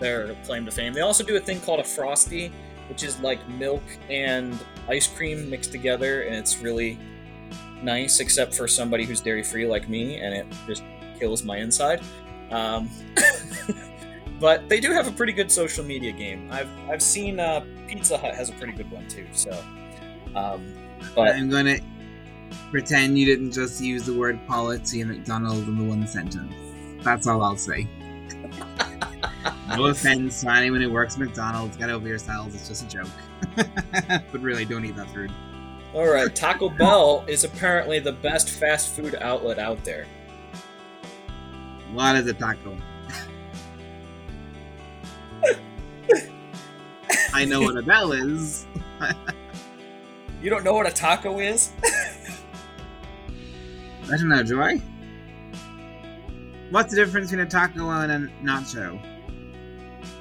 their 0.00 0.34
claim 0.44 0.64
to 0.64 0.70
fame. 0.70 0.92
They 0.92 1.00
also 1.00 1.24
do 1.24 1.36
a 1.36 1.40
thing 1.40 1.60
called 1.60 1.80
a 1.80 1.84
frosty, 1.84 2.52
which 2.88 3.02
is 3.02 3.20
like 3.20 3.46
milk 3.48 3.82
and 4.08 4.58
ice 4.88 5.06
cream 5.06 5.50
mixed 5.50 5.72
together, 5.72 6.22
and 6.22 6.36
it's 6.36 6.58
really 6.58 6.98
nice, 7.82 8.20
except 8.20 8.54
for 8.54 8.68
somebody 8.68 9.04
who's 9.04 9.20
dairy 9.20 9.42
free 9.42 9.66
like 9.66 9.88
me, 9.88 10.20
and 10.20 10.34
it 10.34 10.46
just 10.66 10.82
kills 11.18 11.42
my 11.42 11.58
inside. 11.58 12.00
Um, 12.50 12.88
but 14.40 14.68
they 14.68 14.80
do 14.80 14.92
have 14.92 15.08
a 15.08 15.10
pretty 15.10 15.32
good 15.32 15.50
social 15.50 15.84
media 15.84 16.12
game. 16.12 16.48
I've 16.50 16.70
I've 16.88 17.02
seen 17.02 17.40
uh, 17.40 17.64
Pizza 17.86 18.16
Hut 18.16 18.34
has 18.34 18.50
a 18.50 18.52
pretty 18.52 18.72
good 18.72 18.90
one 18.90 19.06
too. 19.08 19.26
So, 19.32 19.50
um, 20.34 20.74
but 21.14 21.34
I'm 21.34 21.50
gonna 21.50 21.78
pretend 22.70 23.18
you 23.18 23.26
didn't 23.26 23.52
just 23.52 23.80
use 23.80 24.04
the 24.04 24.16
word 24.16 24.38
quality 24.46 25.00
and 25.00 25.10
McDonald's 25.10 25.66
in 25.66 25.76
the 25.76 25.84
one 25.84 26.06
sentence. 26.06 26.54
That's 27.02 27.26
all 27.26 27.42
I'll 27.42 27.56
say. 27.56 27.88
no 29.68 29.86
offense 29.86 30.40
to 30.42 30.50
anyone 30.50 30.80
who 30.80 30.92
works 30.92 31.14
at 31.14 31.20
McDonald's. 31.20 31.76
Get 31.76 31.90
over 31.90 32.06
yourselves. 32.06 32.54
It's 32.54 32.68
just 32.68 32.84
a 32.84 32.88
joke. 32.88 33.08
but 33.56 34.40
really, 34.40 34.64
don't 34.64 34.84
eat 34.84 34.96
that 34.96 35.10
food. 35.10 35.32
all 35.94 36.08
right, 36.08 36.34
Taco 36.34 36.68
Bell 36.68 37.24
is 37.26 37.44
apparently 37.44 37.98
the 37.98 38.12
best 38.12 38.50
fast 38.50 38.94
food 38.94 39.16
outlet 39.20 39.58
out 39.58 39.82
there. 39.84 40.06
What 41.92 42.16
is 42.16 42.26
a 42.26 42.34
taco? 42.34 42.76
I 47.34 47.44
know 47.44 47.60
what 47.62 47.76
a 47.76 47.82
bell 47.82 48.12
is. 48.12 48.66
You 50.40 50.50
don't 50.50 50.62
know 50.62 50.74
what 50.74 50.86
a 50.86 50.92
taco 50.92 51.40
is? 51.40 51.72
I 54.04 54.16
don't 54.16 54.28
know, 54.28 54.42
do 54.44 54.62
I? 54.62 54.76
What's 56.70 56.94
the 56.94 57.04
difference 57.04 57.30
between 57.30 57.44
a 57.46 57.50
taco 57.50 57.90
and 57.90 58.12
a 58.12 58.28
nacho? 58.44 59.00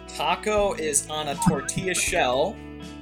Taco 0.07 0.73
is 0.73 1.07
on 1.09 1.27
a 1.27 1.35
tortilla 1.47 1.93
shell. 1.93 2.55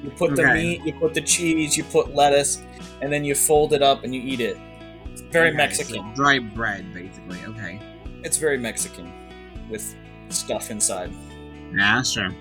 You 0.04 0.10
put 0.12 0.36
the 0.36 0.44
meat, 0.54 0.82
you 0.86 0.94
put 0.94 1.14
the 1.14 1.22
cheese, 1.22 1.78
you 1.78 1.86
put 1.86 2.14
lettuce, 2.14 2.62
and 3.02 3.12
then 3.14 3.24
you 3.24 3.34
fold 3.34 3.72
it 3.72 3.82
up 3.82 4.04
and 4.04 4.14
you 4.14 4.22
eat 4.22 4.42
it. 4.42 4.58
It's 5.12 5.22
very 5.22 5.48
Okay, 5.50 5.58
Mexican. 5.58 5.96
so 5.96 6.12
dry 6.16 6.40
bread, 6.40 6.94
basically. 6.94 7.40
Okay. 7.48 7.80
It's 8.24 8.36
very 8.38 8.58
Mexican 8.58 9.10
with 9.70 9.96
stuff 10.30 10.70
inside. 10.70 11.14
Yeah, 11.74 12.02
sure. 12.04 12.36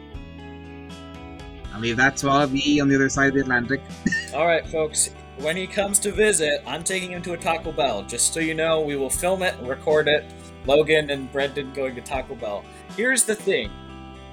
Leave 1.80 1.96
that 1.96 2.16
to 2.18 2.28
all 2.28 2.42
of 2.42 2.54
ye 2.54 2.80
on 2.80 2.88
the 2.88 2.94
other 2.94 3.08
side 3.08 3.28
of 3.28 3.34
the 3.34 3.40
Atlantic. 3.40 3.80
All 4.34 4.46
right, 4.46 4.66
folks. 4.68 5.10
When 5.38 5.56
he 5.56 5.66
comes 5.66 5.98
to 6.00 6.12
visit, 6.12 6.62
I'm 6.66 6.84
taking 6.84 7.10
him 7.10 7.20
to 7.22 7.32
a 7.32 7.36
Taco 7.36 7.72
Bell. 7.72 8.02
Just 8.04 8.32
so 8.32 8.38
you 8.40 8.54
know, 8.54 8.80
we 8.80 8.94
will 8.96 9.10
film 9.10 9.42
it, 9.42 9.54
record 9.62 10.06
it. 10.06 10.24
Logan 10.66 11.10
and 11.10 11.30
Brendan 11.32 11.72
going 11.72 11.94
to 11.96 12.00
Taco 12.00 12.36
Bell. 12.36 12.64
Here's 12.96 13.24
the 13.24 13.34
thing: 13.34 13.70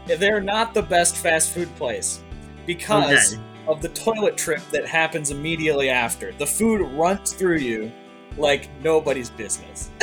they're 0.06 0.40
not 0.42 0.74
the 0.76 0.84
best 0.84 1.18
fast 1.18 1.52
food 1.54 1.76
place 1.76 2.22
because 2.68 3.34
Okay. 3.34 3.44
of 3.68 3.82
the 3.82 3.90
toilet 3.90 4.38
trip 4.38 4.62
that 4.72 4.86
happens 4.88 5.32
immediately 5.32 5.90
after. 5.90 6.32
The 6.34 6.46
food 6.48 6.82
runs 6.96 7.34
through 7.34 7.58
you 7.58 7.92
like 8.38 8.70
nobody's 8.84 9.30
business. 9.32 9.90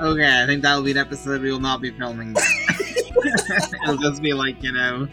Okay, 0.00 0.42
I 0.42 0.46
think 0.46 0.62
that'll 0.62 0.82
be 0.82 0.92
an 0.92 0.96
episode 0.96 1.42
we 1.42 1.52
will 1.52 1.60
not 1.60 1.82
be 1.82 1.90
filming. 1.90 2.34
It'll 3.84 3.98
just 3.98 4.22
be 4.22 4.32
like, 4.32 4.62
you 4.62 4.72
know, 4.72 5.06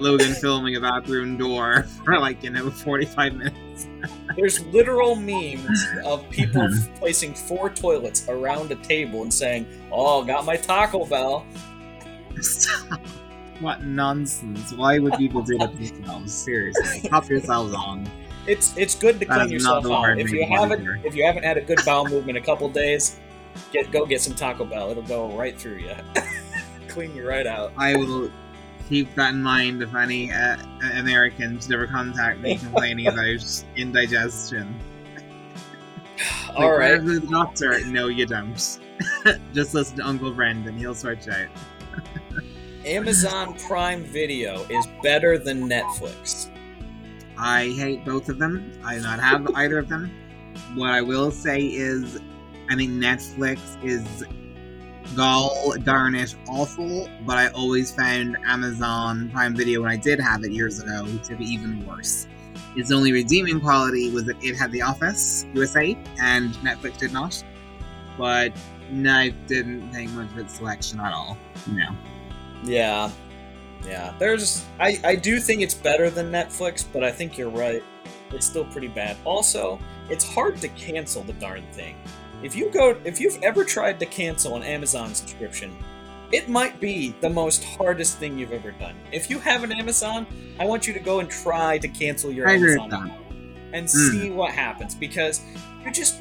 Logan 0.00 0.34
filming 0.34 0.76
a 0.76 0.80
bathroom 0.80 1.36
door 1.36 1.82
for 2.04 2.18
like, 2.18 2.42
you 2.42 2.50
know, 2.50 2.70
45 2.70 3.34
minutes. 3.34 3.86
There's 4.36 4.64
literal 4.66 5.14
memes 5.16 5.84
of 6.04 6.28
people 6.30 6.68
placing 6.96 7.34
four 7.34 7.70
toilets 7.70 8.28
around 8.28 8.72
a 8.72 8.76
table 8.76 9.22
and 9.22 9.32
saying, 9.32 9.66
"Oh, 9.92 10.24
got 10.24 10.44
my 10.44 10.56
Taco 10.56 11.06
Bell." 11.06 11.46
Stop. 12.40 13.00
What 13.60 13.84
nonsense. 13.84 14.72
Why 14.72 14.98
would 14.98 15.12
people 15.18 15.42
do 15.42 15.58
that 15.58 15.72
to 15.76 15.92
themselves? 15.92 16.32
Seriously. 16.32 17.06
Pop 17.10 17.28
yourselves 17.28 17.74
on. 17.74 18.08
It's 18.46 18.74
it's 18.74 18.94
good 18.94 19.20
to 19.20 19.26
That 19.26 19.40
clean 19.40 19.50
yourself 19.50 19.84
out. 19.84 20.18
If 20.18 20.30
you 20.30 20.46
haven't 20.46 20.80
here. 20.80 20.98
if 21.04 21.14
you 21.14 21.26
haven't 21.26 21.42
had 21.42 21.58
a 21.58 21.60
good 21.60 21.78
bowel 21.84 22.04
movement 22.06 22.38
in 22.38 22.42
a 22.42 22.46
couple 22.46 22.70
days, 22.70 23.20
get 23.70 23.90
go 23.90 24.06
get 24.06 24.22
some 24.22 24.34
Taco 24.34 24.64
Bell. 24.64 24.90
It'll 24.90 25.02
go 25.02 25.36
right 25.36 25.58
through 25.58 25.76
you. 25.80 25.94
clean 26.88 27.14
you 27.14 27.28
right 27.28 27.46
out. 27.46 27.72
I 27.76 27.96
will 27.96 28.30
keep 28.90 29.14
that 29.14 29.32
in 29.32 29.42
mind 29.42 29.82
if 29.82 29.94
any 29.94 30.32
uh, 30.32 30.56
Americans 30.96 31.70
ever 31.70 31.86
contact 31.86 32.40
me 32.40 32.58
complaining 32.58 33.06
about 33.06 33.64
indigestion. 33.76 34.78
Like, 36.48 36.58
All 36.58 36.72
right. 36.72 37.02
where's 37.02 37.20
the 37.20 37.26
doctor? 37.28 37.82
No, 37.86 38.08
you 38.08 38.26
don't. 38.26 38.54
Just 39.54 39.72
listen 39.72 39.96
to 39.98 40.06
Uncle 40.06 40.32
Brendan. 40.32 40.76
He'll 40.76 40.96
sort 40.96 41.24
you 41.24 41.32
out. 41.32 41.48
Amazon 42.84 43.54
Prime 43.54 44.02
Video 44.02 44.64
is 44.68 44.86
better 45.02 45.38
than 45.38 45.68
Netflix. 45.68 46.50
I 47.38 47.68
hate 47.68 48.04
both 48.04 48.28
of 48.28 48.38
them. 48.38 48.72
I 48.84 48.96
do 48.96 49.00
not 49.02 49.20
have 49.20 49.48
either 49.54 49.78
of 49.78 49.88
them. 49.88 50.10
What 50.74 50.90
I 50.90 51.00
will 51.00 51.30
say 51.30 51.60
is, 51.60 52.20
I 52.68 52.74
think 52.74 52.90
Netflix 52.90 53.60
is 53.82 54.24
gall 55.16 55.72
it 55.72 56.36
awful, 56.48 57.08
but 57.26 57.36
I 57.36 57.48
always 57.48 57.94
found 57.94 58.36
Amazon 58.46 59.30
Prime 59.30 59.54
Video 59.54 59.82
when 59.82 59.90
I 59.90 59.96
did 59.96 60.20
have 60.20 60.44
it 60.44 60.52
years 60.52 60.80
ago 60.80 61.06
to 61.24 61.36
be 61.36 61.44
even 61.44 61.84
worse. 61.86 62.26
Its 62.76 62.92
only 62.92 63.12
redeeming 63.12 63.60
quality 63.60 64.10
was 64.10 64.24
that 64.26 64.42
it 64.42 64.56
had 64.56 64.70
The 64.70 64.82
Office 64.82 65.46
USA 65.54 65.96
and 66.20 66.54
Netflix 66.56 66.98
did 66.98 67.12
not. 67.12 67.42
But 68.16 68.52
no, 68.90 69.12
I 69.12 69.30
didn't 69.46 69.90
think 69.92 70.10
much 70.12 70.30
of 70.30 70.38
its 70.38 70.56
selection 70.56 71.00
at 71.00 71.12
all. 71.12 71.36
No. 71.66 71.88
Yeah. 72.62 73.10
Yeah. 73.84 74.14
There's 74.18 74.64
I, 74.78 75.00
I 75.04 75.14
do 75.16 75.40
think 75.40 75.62
it's 75.62 75.74
better 75.74 76.10
than 76.10 76.30
Netflix, 76.30 76.84
but 76.92 77.02
I 77.02 77.10
think 77.10 77.38
you're 77.38 77.50
right. 77.50 77.82
It's 78.30 78.46
still 78.46 78.64
pretty 78.66 78.88
bad. 78.88 79.16
Also, 79.24 79.80
it's 80.08 80.24
hard 80.24 80.58
to 80.58 80.68
cancel 80.68 81.22
the 81.22 81.32
darn 81.34 81.64
thing. 81.72 81.96
If 82.42 82.56
you 82.56 82.70
go 82.70 82.96
if 83.04 83.20
you've 83.20 83.38
ever 83.42 83.64
tried 83.64 84.00
to 84.00 84.06
cancel 84.06 84.56
an 84.56 84.62
Amazon 84.62 85.14
subscription, 85.14 85.76
it 86.32 86.48
might 86.48 86.80
be 86.80 87.14
the 87.20 87.30
most 87.30 87.64
hardest 87.64 88.18
thing 88.18 88.38
you've 88.38 88.52
ever 88.52 88.70
done. 88.72 88.94
If 89.12 89.28
you 89.28 89.38
have 89.40 89.64
an 89.64 89.72
Amazon, 89.72 90.26
I 90.58 90.64
want 90.64 90.86
you 90.86 90.94
to 90.94 91.00
go 91.00 91.20
and 91.20 91.28
try 91.28 91.78
to 91.78 91.88
cancel 91.88 92.30
your 92.30 92.48
I 92.48 92.54
Amazon 92.54 93.10
and 93.72 93.82
Hmm. 93.82 93.86
see 94.10 94.30
what 94.30 94.52
happens 94.52 94.94
because 94.94 95.40
you 95.84 95.90
just 95.92 96.20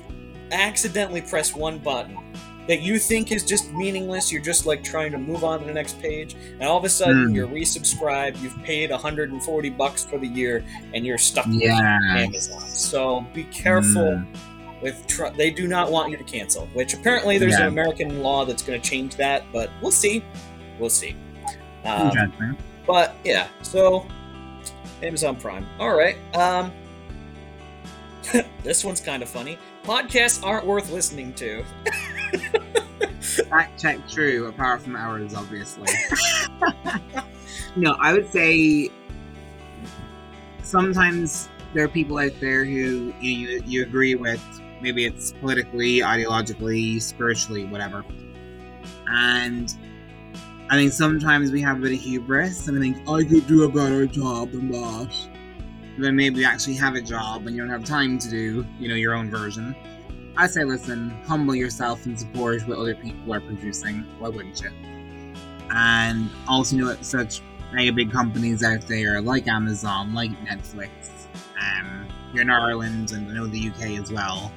accidentally 0.52 1.22
press 1.22 1.56
one 1.56 1.78
button. 1.80 2.18
that 2.68 2.82
you 2.84 3.00
think 3.00 3.32
is 3.32 3.44
just 3.44 3.72
meaningless. 3.74 4.32
You're 4.32 4.44
just 4.44 4.68
like 4.68 4.84
trying 4.84 5.12
to 5.14 5.18
move 5.18 5.44
on 5.44 5.58
to 5.60 5.66
the 5.66 5.74
next 5.74 6.00
page, 6.00 6.36
and 6.60 6.62
all 6.70 6.78
of 6.78 6.84
a 6.84 6.90
sudden 6.90 7.30
Hmm. 7.30 7.34
you're 7.36 7.48
resubscribed. 7.48 8.40
You've 8.44 8.62
paid 8.62 8.92
140 8.92 9.72
bucks 9.72 10.06
for 10.06 10.20
the 10.20 10.28
year, 10.28 10.64
and 10.94 11.04
you're 11.04 11.18
stuck 11.18 11.48
Yeah. 11.50 11.98
with 12.14 12.26
Amazon. 12.26 12.62
So 12.70 13.26
be 13.34 13.46
careful 13.46 14.04
Mm. 14.20 14.26
With. 14.82 15.06
Tr- 15.08 15.28
they 15.36 15.50
do 15.52 15.68
not 15.68 15.92
want 15.92 16.12
you 16.12 16.18
to 16.18 16.24
cancel. 16.24 16.68
Which 16.74 16.94
apparently 16.94 17.38
there's 17.38 17.54
Yeah. 17.54 17.62
an 17.64 17.68
American 17.68 18.22
law 18.22 18.46
that's 18.46 18.64
going 18.64 18.80
to 18.82 18.90
change 18.90 19.16
that, 19.18 19.44
but 19.52 19.70
we'll 19.82 19.92
see. 19.92 20.24
We'll 20.80 20.90
see. 20.90 21.16
Um, 21.86 22.12
but 22.86 23.16
yeah, 23.24 23.48
so 23.62 24.06
Amazon 25.02 25.36
Prime. 25.36 25.66
All 25.80 25.96
right. 25.96 26.18
Um, 26.36 26.72
this 28.64 28.84
one's 28.84 29.02
kind 29.02 29.24
of 29.24 29.30
funny. 29.30 29.58
Podcasts 29.84 30.44
aren't 30.46 30.66
worth 30.66 30.92
listening 30.92 31.34
to. 31.34 31.64
Fact 33.22 33.80
check 33.82 33.98
true, 34.10 34.48
apart 34.48 34.82
from 34.82 34.96
ours, 34.96 35.34
obviously. 35.34 35.88
no, 37.76 37.96
I 38.00 38.14
would 38.14 38.30
say 38.32 38.90
sometimes 40.64 41.50
there 41.74 41.84
are 41.86 41.90
people 41.90 42.18
out 42.18 42.34
there 42.40 42.66
who 42.66 42.72
you, 42.72 43.14
you, 43.22 43.64
you 43.66 43.84
agree 43.84 44.16
with. 44.16 44.42
Maybe 44.82 45.06
it's 45.06 45.34
politically, 45.34 46.00
ideologically, 46.00 47.02
spiritually, 47.02 47.66
whatever. 47.66 48.06
And 49.08 49.74
I 50.70 50.76
think 50.76 50.94
sometimes 50.94 51.52
we 51.52 51.62
have 51.62 51.78
a 51.78 51.82
bit 51.82 51.94
of 51.94 52.00
hubris 52.00 52.68
and 52.68 52.80
we 52.80 52.92
think, 52.94 53.10
I 53.10 53.24
could 53.24 53.48
do 53.48 53.64
a 53.64 53.70
better 53.70 54.06
job 54.06 54.52
than 54.52 54.72
that. 54.72 55.14
Then 55.98 56.16
maybe 56.16 56.40
you 56.40 56.46
actually 56.46 56.76
have 56.76 56.96
a 56.96 57.02
job 57.02 57.48
and 57.48 57.56
you 57.56 57.62
don't 57.62 57.72
have 57.72 57.84
time 57.84 58.20
to 58.20 58.30
do, 58.30 58.66
you 58.80 58.88
know, 58.88 58.96
your 58.96 59.16
own 59.16 59.30
version. 59.30 59.76
I 60.38 60.48
say, 60.48 60.64
listen, 60.64 61.10
humble 61.26 61.56
yourself 61.56 62.06
and 62.06 62.18
support 62.18 62.66
what 62.68 62.78
other 62.78 62.96
people 62.96 63.34
are 63.34 63.42
producing. 63.42 64.06
Why 64.20 64.30
wouldn't 64.30 64.62
you? 64.62 64.70
And 65.72 66.30
also, 66.48 66.78
you 66.78 66.86
know, 66.86 66.96
such 67.02 67.42
mega 67.74 67.92
big 67.92 68.12
companies 68.12 68.64
out 68.64 68.82
there 68.88 69.22
like 69.22 69.48
Amazon, 69.48 70.14
like 70.14 70.32
Netflix. 70.46 70.90
Um, 71.60 72.08
here 72.32 72.42
in 72.42 72.50
Ireland 72.50 73.12
and 73.12 73.30
I 73.30 73.34
know 73.34 73.48
the 73.48 73.70
UK 73.70 74.00
as 74.00 74.12
well. 74.12 74.52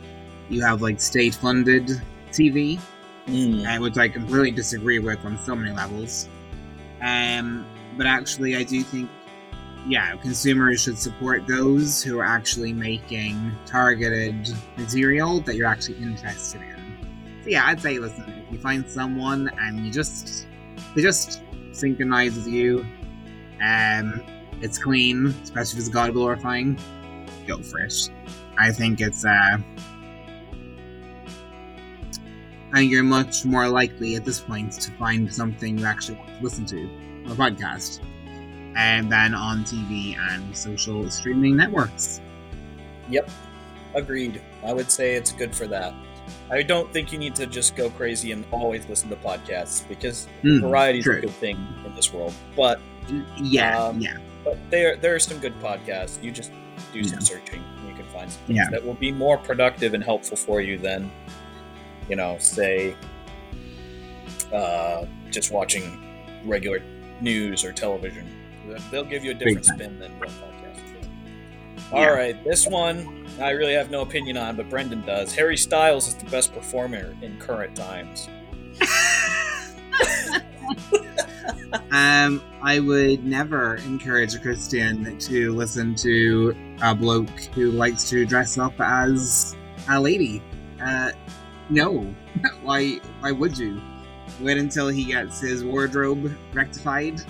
You 0.52 0.60
have 0.60 0.82
like 0.82 1.00
state-funded 1.00 1.88
TV, 2.30 2.78
uh, 2.78 3.78
which 3.80 3.96
I 3.96 4.06
completely 4.06 4.50
disagree 4.50 4.98
with 4.98 5.24
on 5.24 5.38
so 5.38 5.56
many 5.56 5.74
levels. 5.74 6.28
Um, 7.00 7.64
but 7.96 8.06
actually, 8.06 8.54
I 8.56 8.62
do 8.62 8.82
think, 8.82 9.08
yeah, 9.88 10.14
consumers 10.16 10.82
should 10.82 10.98
support 10.98 11.46
those 11.46 12.02
who 12.02 12.20
are 12.20 12.26
actually 12.26 12.74
making 12.74 13.50
targeted 13.64 14.46
material 14.76 15.40
that 15.40 15.56
you're 15.56 15.66
actually 15.66 15.96
interested 15.96 16.60
in. 16.60 17.40
So 17.44 17.48
yeah, 17.48 17.64
I'd 17.64 17.80
say, 17.80 17.98
listen, 17.98 18.28
if 18.28 18.52
you 18.52 18.58
find 18.58 18.86
someone 18.86 19.50
and 19.58 19.86
you 19.86 19.90
just 19.90 20.46
they 20.94 21.00
just 21.00 21.40
synchronize 21.72 22.36
with 22.36 22.46
you, 22.46 22.84
um, 23.64 24.22
it's 24.60 24.76
clean, 24.76 25.28
especially 25.42 25.78
if 25.80 25.86
it's 25.86 25.88
God 25.88 26.12
glorifying, 26.12 26.78
go 27.46 27.56
for 27.62 27.80
it. 27.80 28.10
I 28.58 28.70
think 28.70 29.00
it's 29.00 29.24
uh 29.24 29.56
Think 32.74 32.90
you're 32.90 33.02
much 33.02 33.44
more 33.44 33.68
likely 33.68 34.16
at 34.16 34.24
this 34.24 34.40
point 34.40 34.72
to 34.72 34.90
find 34.92 35.32
something 35.32 35.78
you 35.78 35.84
actually 35.84 36.16
want 36.18 36.28
to 36.38 36.42
listen 36.42 36.64
to 36.66 36.82
on 37.26 37.32
a 37.32 37.34
podcast 37.34 38.00
and 38.76 39.12
then 39.12 39.34
on 39.34 39.64
TV 39.64 40.16
and 40.16 40.56
social 40.56 41.08
streaming 41.10 41.56
networks. 41.56 42.20
Yep. 43.10 43.28
Agreed. 43.94 44.40
I 44.64 44.72
would 44.72 44.90
say 44.90 45.14
it's 45.14 45.32
good 45.32 45.54
for 45.54 45.66
that. 45.66 45.92
I 46.50 46.62
don't 46.62 46.90
think 46.92 47.12
you 47.12 47.18
need 47.18 47.34
to 47.36 47.46
just 47.46 47.76
go 47.76 47.90
crazy 47.90 48.32
and 48.32 48.44
always 48.50 48.88
listen 48.88 49.10
to 49.10 49.16
podcasts 49.16 49.86
because 49.86 50.26
Mm, 50.42 50.62
variety 50.62 51.00
is 51.00 51.06
a 51.06 51.20
good 51.20 51.30
thing 51.30 51.58
in 51.84 51.94
this 51.94 52.12
world. 52.12 52.32
But 52.56 52.80
Yeah, 53.36 53.78
Um, 53.86 54.00
yeah, 54.00 54.16
but 54.44 54.56
there 54.70 54.96
there 54.96 55.14
are 55.14 55.18
some 55.18 55.38
good 55.38 55.58
podcasts. 55.60 56.22
You 56.22 56.30
just 56.30 56.52
do 56.92 57.02
some 57.04 57.18
Yeah. 57.18 57.24
searching 57.24 57.62
and 57.78 57.88
you 57.88 57.94
can 57.94 58.04
find 58.12 58.30
some 58.30 58.40
Yeah. 58.46 58.70
that 58.70 58.82
will 58.86 58.94
be 58.94 59.10
more 59.12 59.36
productive 59.36 59.92
and 59.92 60.02
helpful 60.04 60.36
for 60.36 60.60
you 60.62 60.78
than, 60.78 61.10
you 62.08 62.16
know, 62.16 62.36
say, 62.38 62.96
uh, 64.52 65.06
just 65.30 65.52
watching 65.52 66.02
regular 66.44 66.82
news 67.20 67.64
or 67.64 67.72
television. 67.72 68.26
They'll 68.90 69.04
give 69.04 69.24
you 69.24 69.32
a 69.32 69.34
different 69.34 69.66
spin 69.66 69.98
than 69.98 70.18
what 70.18 70.28
podcasts 70.28 71.00
do. 71.00 71.08
Yeah. 71.92 71.98
All 71.98 72.12
right, 72.12 72.42
this 72.44 72.66
one 72.66 73.22
I 73.40 73.50
really 73.50 73.74
have 73.74 73.90
no 73.90 74.02
opinion 74.02 74.36
on, 74.36 74.56
but 74.56 74.68
Brendan 74.68 75.02
does. 75.02 75.34
Harry 75.34 75.56
Styles 75.56 76.08
is 76.08 76.14
the 76.14 76.26
best 76.26 76.52
performer 76.52 77.16
in 77.22 77.38
current 77.38 77.74
times. 77.74 78.28
um, 81.90 82.42
I 82.62 82.78
would 82.80 83.24
never 83.24 83.76
encourage 83.76 84.34
a 84.34 84.38
Christian 84.38 85.18
to 85.18 85.54
listen 85.54 85.94
to 85.96 86.54
a 86.82 86.94
bloke 86.94 87.30
who 87.54 87.70
likes 87.70 88.08
to 88.10 88.26
dress 88.26 88.58
up 88.58 88.74
as 88.80 89.56
a 89.88 89.98
lady. 90.00 90.42
Uh, 90.80 91.12
no, 91.70 92.14
why? 92.62 93.00
Why 93.20 93.32
would 93.32 93.56
you? 93.58 93.80
Wait 94.40 94.56
until 94.58 94.88
he 94.88 95.04
gets 95.04 95.40
his 95.40 95.64
wardrobe 95.64 96.36
rectified. 96.52 97.20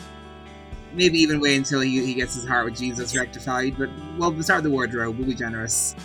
Maybe 0.95 1.19
even 1.19 1.41
wait 1.41 1.57
until 1.57 1.81
he, 1.81 2.05
he 2.05 2.15
gets 2.15 2.35
his 2.35 2.47
heart 2.47 2.67
with 2.67 2.77
Jesus 2.77 3.17
rectified. 3.17 3.77
But 3.79 3.89
well, 4.19 4.31
start 4.43 4.59
with 4.59 4.65
the 4.65 4.71
wardrobe. 4.71 5.17
We'll 5.19 5.27
be 5.27 5.35
generous, 5.35 5.97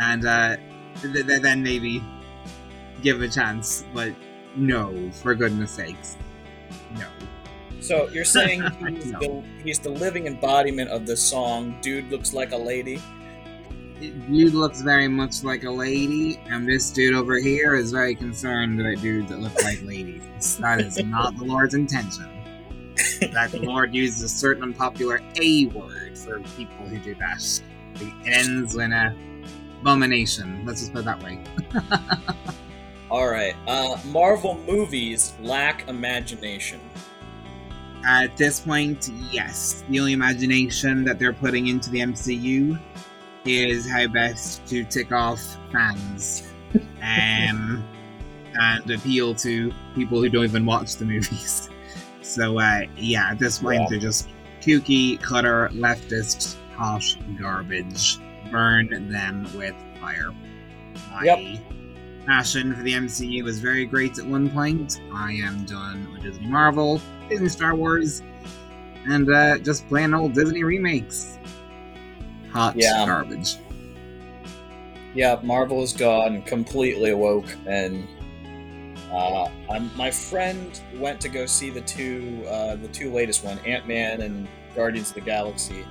and 0.00 0.24
uh, 0.24 0.56
th- 1.02 1.26
th- 1.26 1.42
then 1.42 1.62
maybe 1.62 2.02
give 3.02 3.20
a 3.22 3.28
chance. 3.28 3.84
But 3.94 4.14
no, 4.56 5.10
for 5.22 5.34
goodness 5.34 5.72
sakes, 5.72 6.16
no. 6.96 7.06
So 7.80 8.08
you're 8.08 8.24
saying 8.38 8.62
he's, 8.94 9.06
No. 9.12 9.18
the, 9.20 9.42
he's 9.62 9.78
the 9.78 9.90
living 9.90 10.26
embodiment 10.26 10.88
of 10.90 11.06
the 11.06 11.16
song 11.16 11.78
"Dude 11.82 12.10
Looks 12.10 12.32
Like 12.32 12.52
a 12.52 12.56
Lady." 12.58 13.00
Dude 14.00 14.54
looks 14.54 14.80
very 14.80 15.08
much 15.08 15.44
like 15.44 15.64
a 15.64 15.70
lady, 15.70 16.40
and 16.48 16.66
this 16.66 16.90
dude 16.90 17.14
over 17.14 17.38
here 17.38 17.74
is 17.74 17.92
very 17.92 18.14
concerned 18.14 18.80
about 18.80 19.02
dudes 19.02 19.28
that 19.28 19.40
look 19.40 19.54
like 19.62 19.82
ladies. 19.82 20.56
That 20.56 20.80
is 20.80 20.96
not 21.04 21.36
the 21.36 21.44
Lord's 21.44 21.74
intention. 21.74 22.26
That 23.32 23.50
the 23.50 23.60
Lord 23.60 23.94
uses 23.94 24.22
a 24.22 24.28
certain 24.28 24.62
unpopular 24.62 25.20
A 25.40 25.66
word 25.66 26.16
for 26.16 26.40
people 26.56 26.86
who 26.86 26.98
do 26.98 27.14
that. 27.16 27.62
It 27.96 28.12
ends 28.26 28.74
in 28.76 28.92
a 28.92 29.14
abomination. 29.82 30.64
Let's 30.64 30.80
just 30.80 30.94
put 30.94 31.00
it 31.00 31.04
that 31.04 31.22
way. 31.22 31.42
All 33.10 33.28
right. 33.28 33.54
Uh, 33.66 33.98
Marvel 34.06 34.58
movies 34.66 35.34
lack 35.40 35.88
imagination. 35.88 36.80
At 38.06 38.34
this 38.38 38.60
point, 38.60 39.10
yes, 39.30 39.84
the 39.90 40.00
only 40.00 40.12
imagination 40.12 41.04
that 41.04 41.18
they're 41.18 41.34
putting 41.34 41.66
into 41.66 41.90
the 41.90 41.98
MCU 41.98 42.80
is 43.44 43.88
how 43.88 44.06
best 44.08 44.66
to 44.68 44.84
tick 44.84 45.12
off 45.12 45.40
fans 45.72 46.52
um, 47.02 47.82
and 48.60 48.90
appeal 48.90 49.34
to 49.36 49.72
people 49.94 50.20
who 50.20 50.28
don't 50.28 50.44
even 50.44 50.66
watch 50.66 50.96
the 50.96 51.04
movies. 51.04 51.68
So, 52.22 52.60
uh, 52.60 52.82
yeah, 52.96 53.30
at 53.32 53.40
this 53.40 53.58
point, 53.58 53.80
Yeah. 53.80 53.86
they're 53.90 53.98
just 53.98 54.28
kooky, 54.60 55.20
cutter, 55.20 55.68
leftist, 55.72 56.54
hot 56.76 57.02
garbage. 57.40 58.18
Burn 58.52 59.08
them 59.10 59.48
with 59.56 59.74
fire. 60.00 60.30
My 61.10 61.24
Yep. 61.24 61.60
passion 62.26 62.72
for 62.74 62.82
the 62.84 62.92
MCU 62.92 63.42
was 63.42 63.58
very 63.58 63.84
great 63.84 64.16
at 64.20 64.26
one 64.26 64.48
point. 64.48 65.00
I 65.12 65.32
am 65.32 65.64
done 65.64 66.06
with 66.12 66.22
Disney 66.22 66.46
Marvel, 66.46 67.00
Disney 67.28 67.48
Star 67.48 67.74
Wars, 67.74 68.22
and 69.08 69.28
uh, 69.28 69.58
just 69.58 69.88
plain 69.88 70.14
old 70.14 70.32
Disney 70.34 70.62
remakes. 70.62 71.36
Hot 72.52 72.74
Yeah. 72.76 73.04
garbage. 73.06 73.56
Yeah, 75.14 75.38
Marvel 75.42 75.82
is 75.82 75.92
gone, 75.92 76.42
completely 76.42 77.10
awoke, 77.10 77.46
and 77.66 78.06
uh, 79.12 79.48
I'm, 79.68 79.90
my 79.96 80.10
friend 80.10 80.80
went 80.98 81.20
to 81.22 81.28
go 81.28 81.46
see 81.46 81.68
the 81.70 81.80
two, 81.80 82.44
uh, 82.48 82.76
the 82.76 82.88
two 82.88 83.10
latest 83.12 83.44
one, 83.44 83.58
Ant 83.66 83.88
Man 83.88 84.20
and 84.22 84.46
Guardians 84.76 85.08
of 85.08 85.16
the 85.16 85.20
Galaxy, 85.22 85.84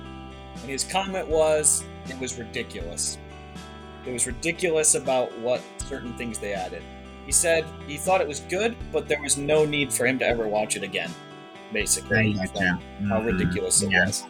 and 0.62 0.70
his 0.70 0.84
comment 0.84 1.28
was, 1.28 1.84
"It 2.08 2.18
was 2.18 2.38
ridiculous. 2.38 3.18
It 4.06 4.12
was 4.12 4.26
ridiculous 4.26 4.94
about 4.94 5.36
what 5.40 5.60
certain 5.86 6.16
things 6.16 6.38
they 6.38 6.54
added." 6.54 6.82
He 7.26 7.32
said 7.32 7.66
he 7.86 7.98
thought 7.98 8.22
it 8.22 8.28
was 8.28 8.40
good, 8.40 8.74
but 8.90 9.06
there 9.06 9.20
was 9.22 9.36
no 9.36 9.66
need 9.66 9.92
for 9.92 10.06
him 10.06 10.18
to 10.20 10.26
ever 10.26 10.48
watch 10.48 10.76
it 10.76 10.82
again. 10.82 11.10
Basically, 11.74 12.34
I 12.40 12.46
gotcha. 12.46 12.78
how 13.08 13.20
Mhm. 13.20 13.26
ridiculous 13.26 13.82
it 13.82 13.90
Yeah. 13.92 14.06
was. 14.06 14.24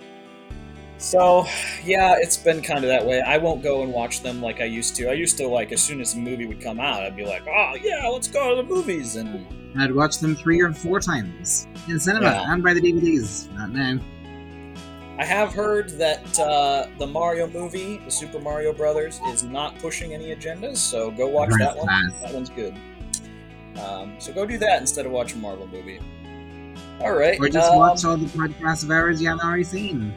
So, 1.01 1.47
yeah, 1.83 2.17
it's 2.21 2.37
been 2.37 2.61
kind 2.61 2.85
of 2.85 2.89
that 2.89 3.05
way. 3.07 3.23
I 3.23 3.39
won't 3.39 3.63
go 3.63 3.83
and 3.83 3.91
watch 3.93 4.21
them 4.23 4.43
like 4.43 4.61
I 4.61 4.65
used 4.67 4.95
to. 4.97 5.09
I 5.09 5.15
used 5.15 5.39
to 5.39 5.49
like 5.49 5.73
as 5.73 5.81
soon 5.83 6.01
as 6.01 6.15
a 6.15 6.19
movie 6.19 6.45
would 6.45 6.61
come 6.61 6.79
out, 6.79 7.03
I'd 7.03 7.17
be 7.17 7.25
like, 7.25 7.43
"Oh 7.49 7.75
yeah, 7.83 8.07
let's 8.09 8.29
go 8.29 8.51
to 8.51 8.57
the 8.63 8.69
movies." 8.69 9.17
And 9.17 9.47
I'd 9.79 9.95
watch 9.95 10.19
them 10.19 10.37
three 10.37 10.61
or 10.61 10.73
four 10.73 11.01
times 11.01 11.67
in 11.89 11.99
cinema 11.99 12.27
Yeah. 12.27 12.53
and 12.53 12.63
buy 12.63 12.75
the 12.75 12.81
DVDs. 12.83 13.51
Not 13.55 13.71
now. 13.71 13.99
I 15.19 15.25
have 15.25 15.53
heard 15.55 15.89
that 15.99 16.39
uh, 16.39 16.87
the 16.99 17.07
Mario 17.07 17.47
movie, 17.49 17.99
the 18.05 18.11
Super 18.11 18.39
Mario 18.39 18.73
Brothers, 18.73 19.21
is 19.29 19.43
not 19.43 19.79
pushing 19.79 20.13
any 20.13 20.35
agendas. 20.35 20.77
So 20.77 21.11
go 21.11 21.29
watch 21.29 21.51
that 21.59 21.77
one. 21.77 21.87
nice. 21.87 22.13
That 22.21 22.35
one's 22.35 22.51
good. 22.51 22.75
Um, 23.83 24.15
so 24.19 24.33
go 24.35 24.45
do 24.45 24.59
that 24.59 24.81
instead 24.81 25.07
of 25.07 25.13
watching 25.13 25.39
a 25.39 25.43
Marvel 25.43 25.67
movie. 25.67 26.01
All 27.01 27.13
right. 27.13 27.39
Or 27.41 27.49
just 27.49 27.71
um, 27.71 27.79
watch 27.79 28.05
all 28.05 28.17
the 28.19 28.27
podcasts 28.27 28.83
of 28.85 28.91
ours 28.91 29.23
you 29.23 29.29
haven't 29.29 29.45
already 29.47 29.65
seen. 29.65 30.13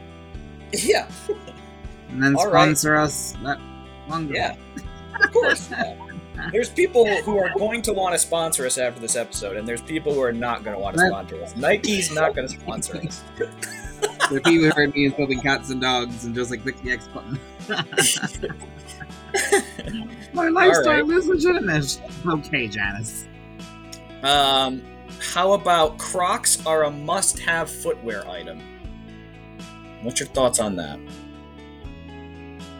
Yeah. 0.84 1.08
And 2.10 2.22
then 2.22 2.36
All 2.36 2.46
right. 2.46 2.64
sponsor 2.64 2.96
us 2.96 3.34
that 3.42 3.58
longer. 4.08 4.34
Yeah. 4.34 4.56
Of 5.22 5.32
course. 5.32 5.70
There's 6.52 6.68
people 6.68 7.06
who 7.22 7.38
are 7.38 7.50
going 7.56 7.80
to 7.82 7.92
want 7.92 8.14
to 8.14 8.18
sponsor 8.18 8.66
us 8.66 8.76
after 8.76 9.00
this 9.00 9.16
episode, 9.16 9.56
and 9.56 9.66
there's 9.66 9.80
people 9.80 10.12
who 10.12 10.20
are 10.20 10.32
not 10.32 10.64
going 10.64 10.76
to 10.76 10.82
want 10.82 10.96
to 10.96 11.06
sponsor 11.06 11.40
us. 11.42 11.56
Nike's 11.56 12.12
not 12.12 12.34
going 12.34 12.48
to 12.48 12.54
sponsor 12.60 12.98
us. 12.98 13.22
The 14.30 14.40
people 14.40 14.64
who 14.64 14.70
heard 14.70 14.94
me 14.94 15.06
insulting 15.06 15.40
cats 15.40 15.70
and 15.70 15.80
dogs 15.80 16.24
and 16.24 16.34
just 16.34 16.50
like 16.50 16.62
click 16.62 16.80
the 16.82 16.92
X 16.92 17.08
button. 17.08 17.38
My 20.32 20.48
lifestyle 20.48 21.10
is 21.10 21.26
legitimate. 21.26 22.00
Okay, 22.26 22.68
Janice. 22.68 23.26
Um, 24.22 24.82
how 25.20 25.52
about 25.52 25.98
Crocs 25.98 26.64
are 26.66 26.84
a 26.84 26.90
must-have 26.90 27.70
footwear 27.70 28.26
item? 28.28 28.60
What's 30.04 30.20
your 30.20 30.28
thoughts 30.28 30.60
on 30.60 30.76
that? 30.76 31.00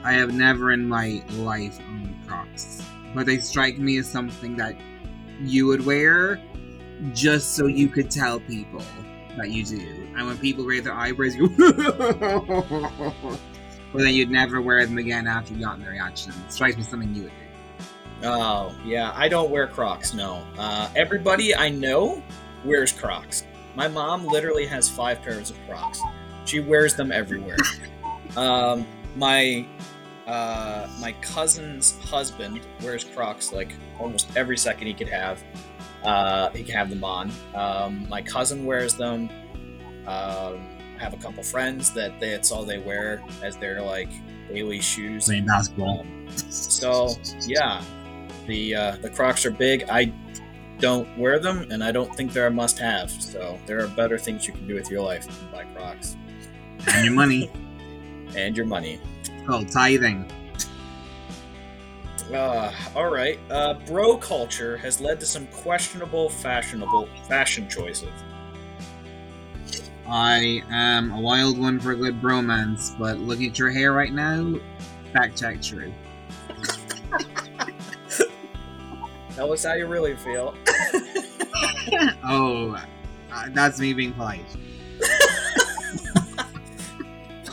I 0.04 0.12
have 0.12 0.34
never 0.34 0.72
in 0.72 0.86
my 0.86 1.24
life 1.30 1.80
owned 1.80 2.14
Crocs, 2.26 2.82
but 3.14 3.24
they 3.24 3.38
strike 3.38 3.78
me 3.78 3.96
as 3.96 4.06
something 4.06 4.56
that 4.56 4.76
you 5.40 5.66
would 5.66 5.86
wear 5.86 6.38
just 7.14 7.56
so 7.56 7.66
you 7.66 7.88
could 7.88 8.10
tell 8.10 8.40
people 8.40 8.82
that 9.38 9.50
you 9.50 9.64
do. 9.64 10.06
And 10.16 10.26
when 10.26 10.36
people 10.36 10.64
raise 10.66 10.84
their 10.84 10.92
eyebrows, 10.92 11.34
you 11.34 11.48
go, 11.48 13.14
but 13.92 14.02
then 14.02 14.12
you'd 14.12 14.30
never 14.30 14.60
wear 14.60 14.84
them 14.84 14.98
again 14.98 15.26
after 15.26 15.54
you 15.54 15.60
got 15.60 15.80
their 15.80 15.92
reaction. 15.92 16.32
It 16.46 16.52
strikes 16.52 16.76
me 16.76 16.82
as 16.82 16.88
something 16.88 17.14
you 17.14 17.22
would 17.22 17.32
do. 18.20 18.26
Oh, 18.28 18.74
yeah, 18.84 19.12
I 19.14 19.28
don't 19.28 19.50
wear 19.50 19.66
Crocs, 19.66 20.12
no. 20.12 20.44
Uh, 20.58 20.90
everybody 20.94 21.56
I 21.56 21.70
know 21.70 22.22
wears 22.64 22.92
Crocs. 22.92 23.44
My 23.74 23.88
mom 23.88 24.26
literally 24.26 24.66
has 24.66 24.88
five 24.90 25.22
pairs 25.22 25.50
of 25.50 25.56
Crocs. 25.66 26.00
She 26.44 26.60
wears 26.60 26.94
them 26.94 27.10
everywhere. 27.12 27.56
Um, 28.36 28.86
my 29.16 29.66
uh, 30.26 30.88
my 31.00 31.12
cousin's 31.20 31.98
husband 32.00 32.60
wears 32.82 33.04
Crocs 33.04 33.52
like 33.52 33.72
almost 33.98 34.34
every 34.36 34.56
second 34.56 34.86
he 34.86 34.94
could 34.94 35.08
have. 35.08 35.42
Uh, 36.02 36.50
he 36.50 36.62
can 36.62 36.74
have 36.74 36.90
them 36.90 37.04
on. 37.04 37.30
Um, 37.54 38.08
my 38.08 38.22
cousin 38.22 38.64
wears 38.64 38.94
them. 38.94 39.28
Um, 40.06 40.68
I 40.96 40.98
have 40.98 41.14
a 41.14 41.16
couple 41.16 41.42
friends 41.42 41.92
that 41.94 42.18
they, 42.20 42.30
that's 42.30 42.52
all 42.52 42.64
they 42.64 42.78
wear 42.78 43.22
as 43.42 43.56
their 43.56 43.82
like 43.82 44.10
daily 44.48 44.80
shoes. 44.80 45.26
Playing 45.26 45.46
basketball. 45.46 46.00
Um, 46.00 46.28
so 46.36 47.14
yeah, 47.46 47.82
the 48.46 48.74
uh, 48.74 48.96
the 49.02 49.10
Crocs 49.10 49.44
are 49.46 49.50
big. 49.50 49.84
I 49.88 50.12
don't 50.78 51.16
wear 51.18 51.38
them, 51.38 51.66
and 51.70 51.82
I 51.82 51.92
don't 51.92 52.14
think 52.14 52.32
they're 52.32 52.48
a 52.48 52.50
must-have. 52.50 53.10
So 53.10 53.58
there 53.66 53.82
are 53.82 53.88
better 53.88 54.18
things 54.18 54.46
you 54.46 54.52
can 54.52 54.66
do 54.66 54.74
with 54.74 54.90
your 54.90 55.02
life 55.02 55.26
than 55.26 55.50
buy 55.50 55.64
Crocs 55.74 56.16
And 56.92 57.04
your 57.04 57.14
money. 57.14 57.50
and 58.36 58.56
your 58.56 58.66
money. 58.66 59.00
It's 59.20 59.46
called 59.46 59.68
tithing. 59.70 60.30
Uh, 62.32 62.72
all 62.94 63.10
right. 63.10 63.38
Uh, 63.50 63.74
bro 63.86 64.16
culture 64.16 64.76
has 64.78 65.00
led 65.00 65.20
to 65.20 65.26
some 65.26 65.46
questionable 65.48 66.28
fashionable 66.28 67.08
fashion 67.28 67.68
choices. 67.68 68.10
I 70.06 70.62
am 70.70 71.10
a 71.12 71.20
wild 71.20 71.58
one 71.58 71.80
for 71.80 71.92
a 71.92 71.96
good 71.96 72.20
bromance, 72.20 72.96
but 72.98 73.18
looking 73.18 73.50
at 73.50 73.58
your 73.58 73.70
hair 73.70 73.92
right 73.92 74.12
now, 74.12 74.58
fact 75.12 75.38
check 75.38 75.62
true. 75.62 75.92
Tell 79.34 79.52
us 79.52 79.64
how 79.64 79.74
you 79.74 79.86
really 79.86 80.14
feel. 80.16 80.54
oh, 82.24 82.78
uh, 83.32 83.48
that's 83.50 83.80
me 83.80 83.92
being 83.92 84.12
polite. 84.12 84.44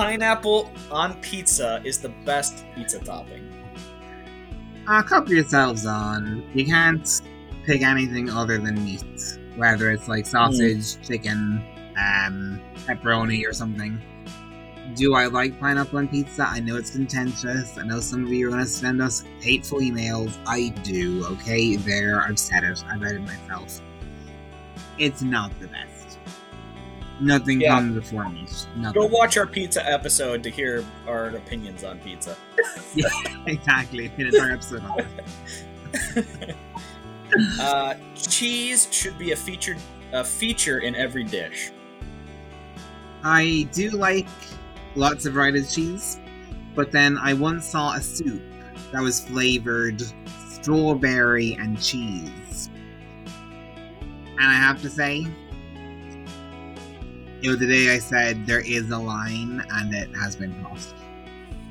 Pineapple 0.02 0.72
on 0.90 1.14
pizza 1.22 1.80
is 1.86 2.00
the 2.00 2.10
best 2.26 2.66
pizza 2.74 2.98
topping. 2.98 3.48
Uh, 4.88 5.04
cup 5.04 5.30
yourselves 5.30 5.86
on. 5.86 6.44
You 6.56 6.66
can't 6.66 7.22
pick 7.68 7.84
anything 7.84 8.28
other 8.28 8.58
than 8.58 8.84
meat, 8.84 9.38
whether 9.58 9.92
it's 9.92 10.08
like 10.08 10.26
sausage, 10.26 11.00
chicken, 11.08 11.64
um, 12.00 12.60
pepperoni, 12.88 13.48
or 13.48 13.54
something. 13.54 14.02
Do 14.96 15.14
I 15.14 15.28
like 15.28 15.60
pineapple 15.60 16.00
on 16.00 16.08
pizza? 16.08 16.48
I 16.50 16.62
know 16.62 16.78
it's 16.78 16.90
contentious. 16.90 17.78
I 17.78 17.84
know 17.84 18.00
some 18.00 18.26
of 18.26 18.32
you 18.32 18.48
are 18.48 18.50
going 18.50 18.64
to 18.64 18.68
send 18.68 19.04
us 19.04 19.24
hateful 19.40 19.82
emails. 19.82 20.36
I 20.48 20.70
do, 20.82 21.24
okay? 21.28 21.76
There, 21.76 22.24
I've 22.24 22.40
said 22.40 22.64
it. 22.64 22.84
I've 22.92 23.02
read 23.02 23.18
it 23.18 23.22
myself. 23.22 23.80
It's 24.98 25.22
not 25.22 25.52
the 25.60 25.68
best. 25.68 25.91
Nothing 27.22 27.62
Yeah. 27.62 27.76
comes 27.76 27.96
before 27.96 28.28
me. 28.30 28.48
Nothing. 28.76 29.02
Go 29.02 29.08
watch 29.08 29.38
our 29.38 29.46
pizza 29.46 29.88
episode 29.88 30.42
to 30.44 30.50
hear 30.50 30.84
our 31.08 31.28
opinions 31.28 31.84
on 31.84 32.00
pizza. 32.00 32.36
exactly. 33.46 34.08
An 34.18 34.28
entire 34.28 34.54
episode 34.54 34.84
on 34.84 35.00
it. 36.16 36.56
Uh, 37.62 37.94
cheese 38.14 38.90
should 38.92 39.18
be 39.18 39.32
a 39.32 39.36
featured 39.38 39.78
a 40.12 40.22
feature 40.22 40.80
in 40.80 40.96
every 40.96 41.24
dish. 41.24 41.72
I 43.24 43.70
do 43.72 43.92
like 43.92 44.28
lots 44.96 45.26
of 45.26 45.34
variety 45.36 45.60
of 45.60 45.72
cheese, 45.72 46.20
but 46.76 46.92
then 46.92 47.18
I 47.18 47.34
once 47.34 47.66
saw 47.66 47.94
a 47.94 48.02
soup 48.02 48.42
that 48.92 49.02
was 49.02 49.22
flavored 49.22 50.02
strawberry 50.50 51.54
and 51.54 51.82
cheese. 51.82 52.70
And 53.24 54.42
I 54.42 54.54
have 54.54 54.82
to 54.82 54.90
say, 54.90 55.26
it 57.42 57.50
was 57.50 57.60
the 57.60 57.68
day 57.68 57.94
I 57.94 58.00
said 58.00 58.46
there 58.46 58.62
is 58.62 58.90
a 58.92 58.98
line 58.98 59.64
and 59.72 59.94
it 59.94 60.10
has 60.16 60.36
been 60.36 60.54
crossed. 60.64 60.96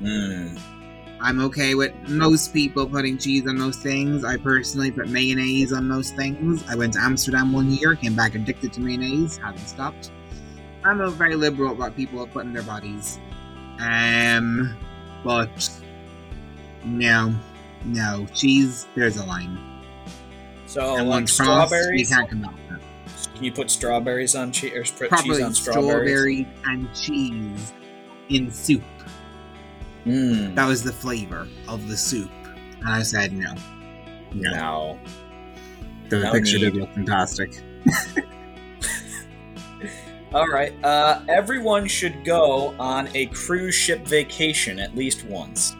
Mm. 0.01 0.59
I'm 1.21 1.39
okay 1.41 1.75
with 1.75 1.93
most 2.09 2.51
people 2.51 2.87
putting 2.87 3.17
cheese 3.17 3.47
on 3.47 3.57
most 3.57 3.81
things. 3.81 4.25
I 4.25 4.37
personally 4.37 4.89
put 4.91 5.07
mayonnaise 5.09 5.71
on 5.71 5.87
most 5.87 6.15
things. 6.15 6.63
I 6.67 6.75
went 6.75 6.93
to 6.93 6.99
Amsterdam 6.99 7.53
one 7.53 7.69
year, 7.71 7.95
came 7.95 8.15
back 8.15 8.33
addicted 8.33 8.73
to 8.73 8.81
mayonnaise, 8.81 9.37
haven't 9.37 9.67
stopped. 9.67 10.11
I'm 10.83 10.99
a 10.99 11.11
very 11.11 11.35
liberal 11.35 11.73
about 11.73 11.95
people 11.95 12.25
putting 12.25 12.53
their 12.53 12.63
bodies. 12.63 13.19
Um, 13.79 14.75
but 15.23 15.69
no, 16.83 17.35
no 17.85 18.25
cheese. 18.33 18.87
There's 18.95 19.17
a 19.17 19.25
line, 19.25 19.59
So 20.65 20.97
and 20.97 21.07
like 21.07 21.21
you 21.21 21.27
strawberries, 21.27 22.09
can't 22.09 22.29
come 22.29 22.41
back. 22.41 22.55
Can 23.41 23.45
you 23.47 23.51
put 23.51 23.71
strawberries 23.71 24.35
on 24.35 24.51
cheese 24.51 24.71
or 24.75 24.83
put 25.07 25.19
cheese 25.23 25.41
on 25.41 25.51
strawberries? 25.55 26.11
strawberry 26.11 26.47
and 26.65 26.87
cheese 26.93 27.73
in 28.29 28.51
soup. 28.51 28.83
Mm. 30.05 30.53
That 30.53 30.67
was 30.67 30.83
the 30.83 30.93
flavor 30.93 31.47
of 31.67 31.87
the 31.87 31.97
soup, 31.97 32.29
and 32.81 32.87
I 32.87 33.01
said 33.01 33.33
no. 33.33 33.55
No, 34.35 34.51
No. 34.51 34.99
the 36.09 36.19
No 36.19 36.31
picture 36.33 36.59
need. 36.59 36.65
did 36.65 36.75
look 36.75 36.93
fantastic. 36.93 37.63
All 40.35 40.47
right. 40.47 40.71
Uh, 40.83 41.23
everyone 41.27 41.87
should 41.87 42.23
go 42.23 42.75
on 42.77 43.09
a 43.15 43.25
cruise 43.25 43.73
ship 43.73 44.05
vacation 44.05 44.77
at 44.77 44.95
least 44.95 45.25
once. 45.25 45.75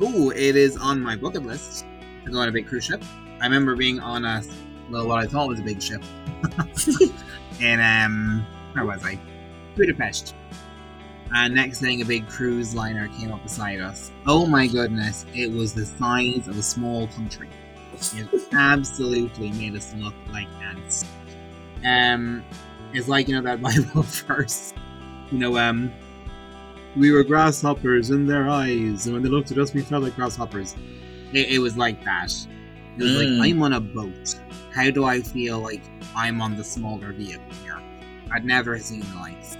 Ooh, 0.00 0.30
it 0.30 0.54
is 0.54 0.76
on 0.76 1.00
my 1.00 1.16
bucket 1.16 1.42
list 1.44 1.84
to 2.24 2.30
go 2.30 2.38
on 2.38 2.48
a 2.48 2.52
big 2.52 2.68
cruise 2.68 2.84
ship. 2.84 3.02
I 3.40 3.44
remember 3.46 3.74
being 3.74 3.98
on 4.00 4.24
a 4.24 4.42
well, 4.90 5.06
what 5.08 5.18
I 5.18 5.26
thought 5.26 5.48
was 5.48 5.58
a 5.60 5.62
big 5.62 5.82
ship. 5.82 6.02
and 7.60 7.80
um, 7.80 8.46
where 8.72 8.84
was 8.84 9.04
I? 9.04 9.18
Budapest. 9.76 10.34
And 11.34 11.54
next 11.54 11.80
thing, 11.80 12.02
a 12.02 12.04
big 12.04 12.28
cruise 12.28 12.74
liner 12.74 13.08
came 13.18 13.32
up 13.32 13.42
beside 13.42 13.80
us. 13.80 14.12
Oh 14.26 14.46
my 14.46 14.66
goodness, 14.66 15.26
it 15.34 15.50
was 15.50 15.74
the 15.74 15.84
size 15.84 16.46
of 16.48 16.56
a 16.56 16.62
small 16.62 17.08
country. 17.08 17.48
It 18.14 18.28
absolutely 18.52 19.50
made 19.52 19.74
us 19.74 19.92
look 19.94 20.14
like 20.30 20.46
ants. 20.62 21.04
Um, 21.84 22.44
it's 22.92 23.08
like 23.08 23.26
you 23.28 23.34
know 23.34 23.42
that 23.42 23.60
Bible 23.94 24.02
verse. 24.02 24.72
You 25.32 25.38
know, 25.38 25.58
um, 25.58 25.92
we 26.94 27.10
were 27.10 27.24
grasshoppers 27.24 28.10
in 28.10 28.26
their 28.26 28.48
eyes, 28.48 29.06
and 29.06 29.14
when 29.14 29.22
they 29.22 29.28
looked 29.28 29.50
at 29.50 29.58
us, 29.58 29.74
we 29.74 29.82
felt 29.82 30.04
like 30.04 30.14
grasshoppers. 30.14 30.76
It, 31.32 31.48
it 31.50 31.58
was 31.58 31.76
like 31.76 32.04
that. 32.04 32.32
It 32.98 33.02
was 33.02 33.12
Mm. 33.12 33.38
like 33.38 33.50
I'm 33.50 33.62
on 33.62 33.72
a 33.72 33.80
boat. 33.80 34.36
How 34.76 34.90
do 34.90 35.06
I 35.06 35.22
feel 35.22 35.58
like 35.58 35.80
I'm 36.14 36.42
on 36.42 36.54
the 36.54 36.62
smaller 36.62 37.10
vehicle 37.14 37.50
here? 37.64 37.82
I'd 38.30 38.44
never 38.44 38.78
seen 38.78 39.00
the 39.00 39.16
likes. 39.16 39.56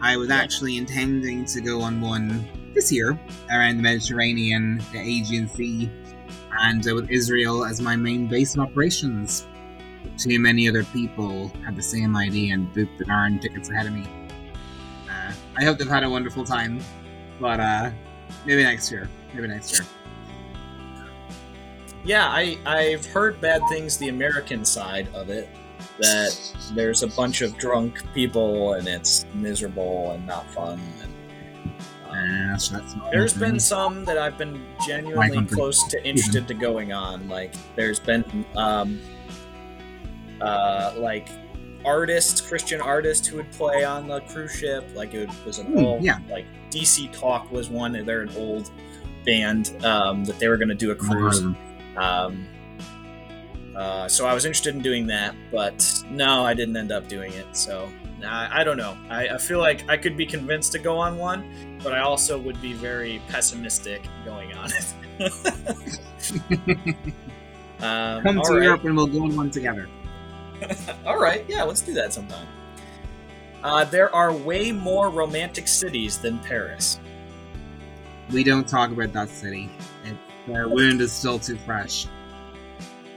I 0.00 0.16
was 0.16 0.30
actually 0.30 0.76
intending 0.76 1.44
to 1.46 1.60
go 1.60 1.80
on 1.80 2.00
one 2.00 2.46
this 2.72 2.92
year 2.92 3.18
around 3.50 3.78
the 3.78 3.82
Mediterranean, 3.82 4.80
the 4.92 5.00
Aegean 5.00 5.48
Sea, 5.48 5.90
and 6.60 6.88
uh, 6.88 6.94
with 6.94 7.10
Israel 7.10 7.64
as 7.64 7.80
my 7.80 7.96
main 7.96 8.28
base 8.28 8.54
of 8.54 8.60
operations. 8.60 9.44
Too 10.18 10.38
many 10.38 10.68
other 10.68 10.84
people 10.84 11.48
had 11.64 11.74
the 11.74 11.82
same 11.82 12.14
idea 12.16 12.54
and 12.54 12.72
booked 12.72 12.96
the 12.98 13.06
darn 13.06 13.40
tickets 13.40 13.70
ahead 13.70 13.86
of 13.86 13.92
me. 13.92 14.06
Uh, 15.10 15.32
I 15.56 15.64
hope 15.64 15.78
they've 15.78 15.88
had 15.88 16.04
a 16.04 16.10
wonderful 16.10 16.44
time, 16.44 16.78
but 17.40 17.58
uh, 17.58 17.90
maybe 18.46 18.62
next 18.62 18.92
year. 18.92 19.08
Maybe 19.34 19.48
next 19.48 19.72
year. 19.72 19.84
Yeah, 22.04 22.28
I 22.28 22.58
I've 22.66 23.06
heard 23.06 23.40
bad 23.40 23.62
things. 23.68 23.96
The 23.96 24.08
American 24.08 24.64
side 24.64 25.08
of 25.14 25.30
it, 25.30 25.48
that 25.98 26.36
there's 26.74 27.02
a 27.02 27.08
bunch 27.08 27.40
of 27.40 27.56
drunk 27.58 28.02
people 28.14 28.74
and 28.74 28.86
it's 28.88 29.26
miserable 29.34 30.12
and 30.12 30.26
not 30.26 30.48
fun. 30.52 30.80
And, 31.02 31.10
um, 32.10 32.48
that's 32.50 32.70
there's 33.10 33.34
been 33.34 33.58
some 33.58 34.04
that 34.04 34.18
I've 34.18 34.38
been 34.38 34.64
genuinely 34.86 35.44
close 35.46 35.86
to 35.88 36.06
interested 36.06 36.46
to 36.48 36.54
going 36.54 36.92
on. 36.92 37.28
Like 37.28 37.54
there's 37.76 37.98
been 37.98 38.44
um, 38.56 39.00
uh, 40.40 40.94
like 40.96 41.28
artists, 41.84 42.40
Christian 42.40 42.80
artists 42.80 43.26
who 43.26 43.36
would 43.38 43.50
play 43.52 43.84
on 43.84 44.06
the 44.06 44.20
cruise 44.20 44.52
ship. 44.54 44.84
Like 44.94 45.14
it 45.14 45.28
was 45.44 45.58
an 45.58 45.66
Hmm, 45.66 45.78
old, 45.84 46.04
yeah. 46.04 46.18
like 46.30 46.46
DC 46.70 47.12
Talk 47.18 47.50
was 47.50 47.68
one. 47.68 47.92
They're 47.92 48.22
an 48.22 48.36
old 48.36 48.70
band 49.24 49.74
um, 49.84 50.24
that 50.24 50.38
they 50.38 50.48
were 50.48 50.56
going 50.56 50.68
to 50.68 50.74
do 50.74 50.90
a 50.90 50.94
cruise. 50.94 51.40
Um, 51.40 51.56
uh, 51.96 52.30
so 54.08 54.26
I 54.26 54.34
was 54.34 54.44
interested 54.44 54.74
in 54.74 54.82
doing 54.82 55.06
that, 55.08 55.34
but 55.50 56.04
no, 56.10 56.44
I 56.44 56.54
didn't 56.54 56.76
end 56.76 56.92
up 56.92 57.08
doing 57.08 57.32
it. 57.32 57.56
So 57.56 57.88
I, 58.24 58.60
I 58.60 58.64
don't 58.64 58.76
know. 58.76 58.96
I, 59.08 59.28
I 59.28 59.38
feel 59.38 59.58
like 59.58 59.88
I 59.88 59.96
could 59.96 60.16
be 60.16 60.26
convinced 60.26 60.70
to 60.72 60.78
go 60.78 60.98
on 60.98 61.18
one, 61.18 61.78
but 61.82 61.92
I 61.92 62.00
also 62.00 62.38
would 62.38 62.60
be 62.62 62.72
very 62.72 63.20
pessimistic 63.28 64.06
going 64.24 64.54
on 64.54 64.70
it. 64.72 64.94
um, 67.80 68.22
Come 68.22 68.40
to 68.42 68.54
right. 68.54 68.62
Europe 68.62 68.84
and 68.84 68.96
we'll 68.96 69.06
go 69.06 69.22
on 69.22 69.36
one 69.36 69.50
together. 69.50 69.88
All 71.06 71.18
right, 71.18 71.44
yeah, 71.48 71.64
let's 71.64 71.80
do 71.80 71.94
that 71.94 72.12
sometime. 72.12 72.46
Uh, 73.62 73.84
there 73.84 74.14
are 74.14 74.30
way 74.32 74.70
more 74.72 75.08
romantic 75.08 75.66
cities 75.66 76.18
than 76.18 76.38
Paris. 76.40 77.00
We 78.30 78.44
don't 78.44 78.68
talk 78.68 78.90
about 78.90 79.14
that 79.14 79.30
city. 79.30 79.70
Their 80.46 80.68
wound 80.68 81.00
is 81.00 81.12
still 81.12 81.38
too 81.38 81.56
fresh. 81.56 82.06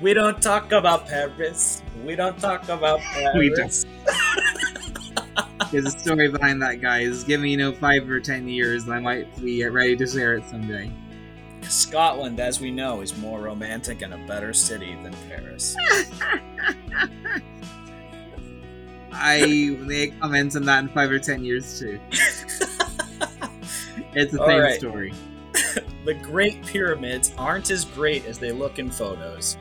We 0.01 0.13
don't 0.13 0.41
talk 0.41 0.71
about 0.71 1.07
Paris. 1.07 1.81
We 2.05 2.15
don't 2.15 2.39
talk 2.39 2.69
about 2.69 2.99
We 3.35 3.49
Paris. 3.53 3.85
There's 5.71 5.85
a 5.85 5.91
story 5.91 6.29
behind 6.29 6.61
that, 6.61 6.79
guys. 6.81 7.23
Give 7.23 7.41
me, 7.41 7.51
you 7.51 7.57
know, 7.57 7.73
five 7.73 8.09
or 8.09 8.19
ten 8.19 8.47
years, 8.47 8.83
and 8.85 8.93
I 8.93 8.99
might 8.99 9.35
be 9.41 9.65
ready 9.65 9.97
to 9.97 10.07
share 10.07 10.35
it 10.35 10.45
someday. 10.49 10.91
Scotland, 11.63 12.39
as 12.39 12.61
we 12.61 12.71
know, 12.71 13.01
is 13.01 13.17
more 13.17 13.41
romantic 13.41 14.01
and 14.01 14.13
a 14.13 14.17
better 14.27 14.53
city 14.53 14.95
than 15.03 15.13
Paris. 15.27 15.75
I 19.11 19.75
may 19.81 20.13
comment 20.21 20.55
on 20.55 20.63
that 20.65 20.83
in 20.83 20.89
five 20.89 21.11
or 21.11 21.19
ten 21.19 21.43
years 21.43 21.79
too. 21.79 21.99
It's 24.13 24.31
the 24.31 24.41
All 24.41 24.47
same 24.47 24.61
right. 24.61 24.79
story. 24.79 25.13
The 26.07 26.13
Great 26.13 26.65
Pyramids 26.65 27.33
aren't 27.37 27.69
as 27.69 27.83
great 27.83 28.25
as 28.25 28.39
they 28.39 28.53
look 28.53 28.79
in 28.79 28.89
photos. 28.89 29.57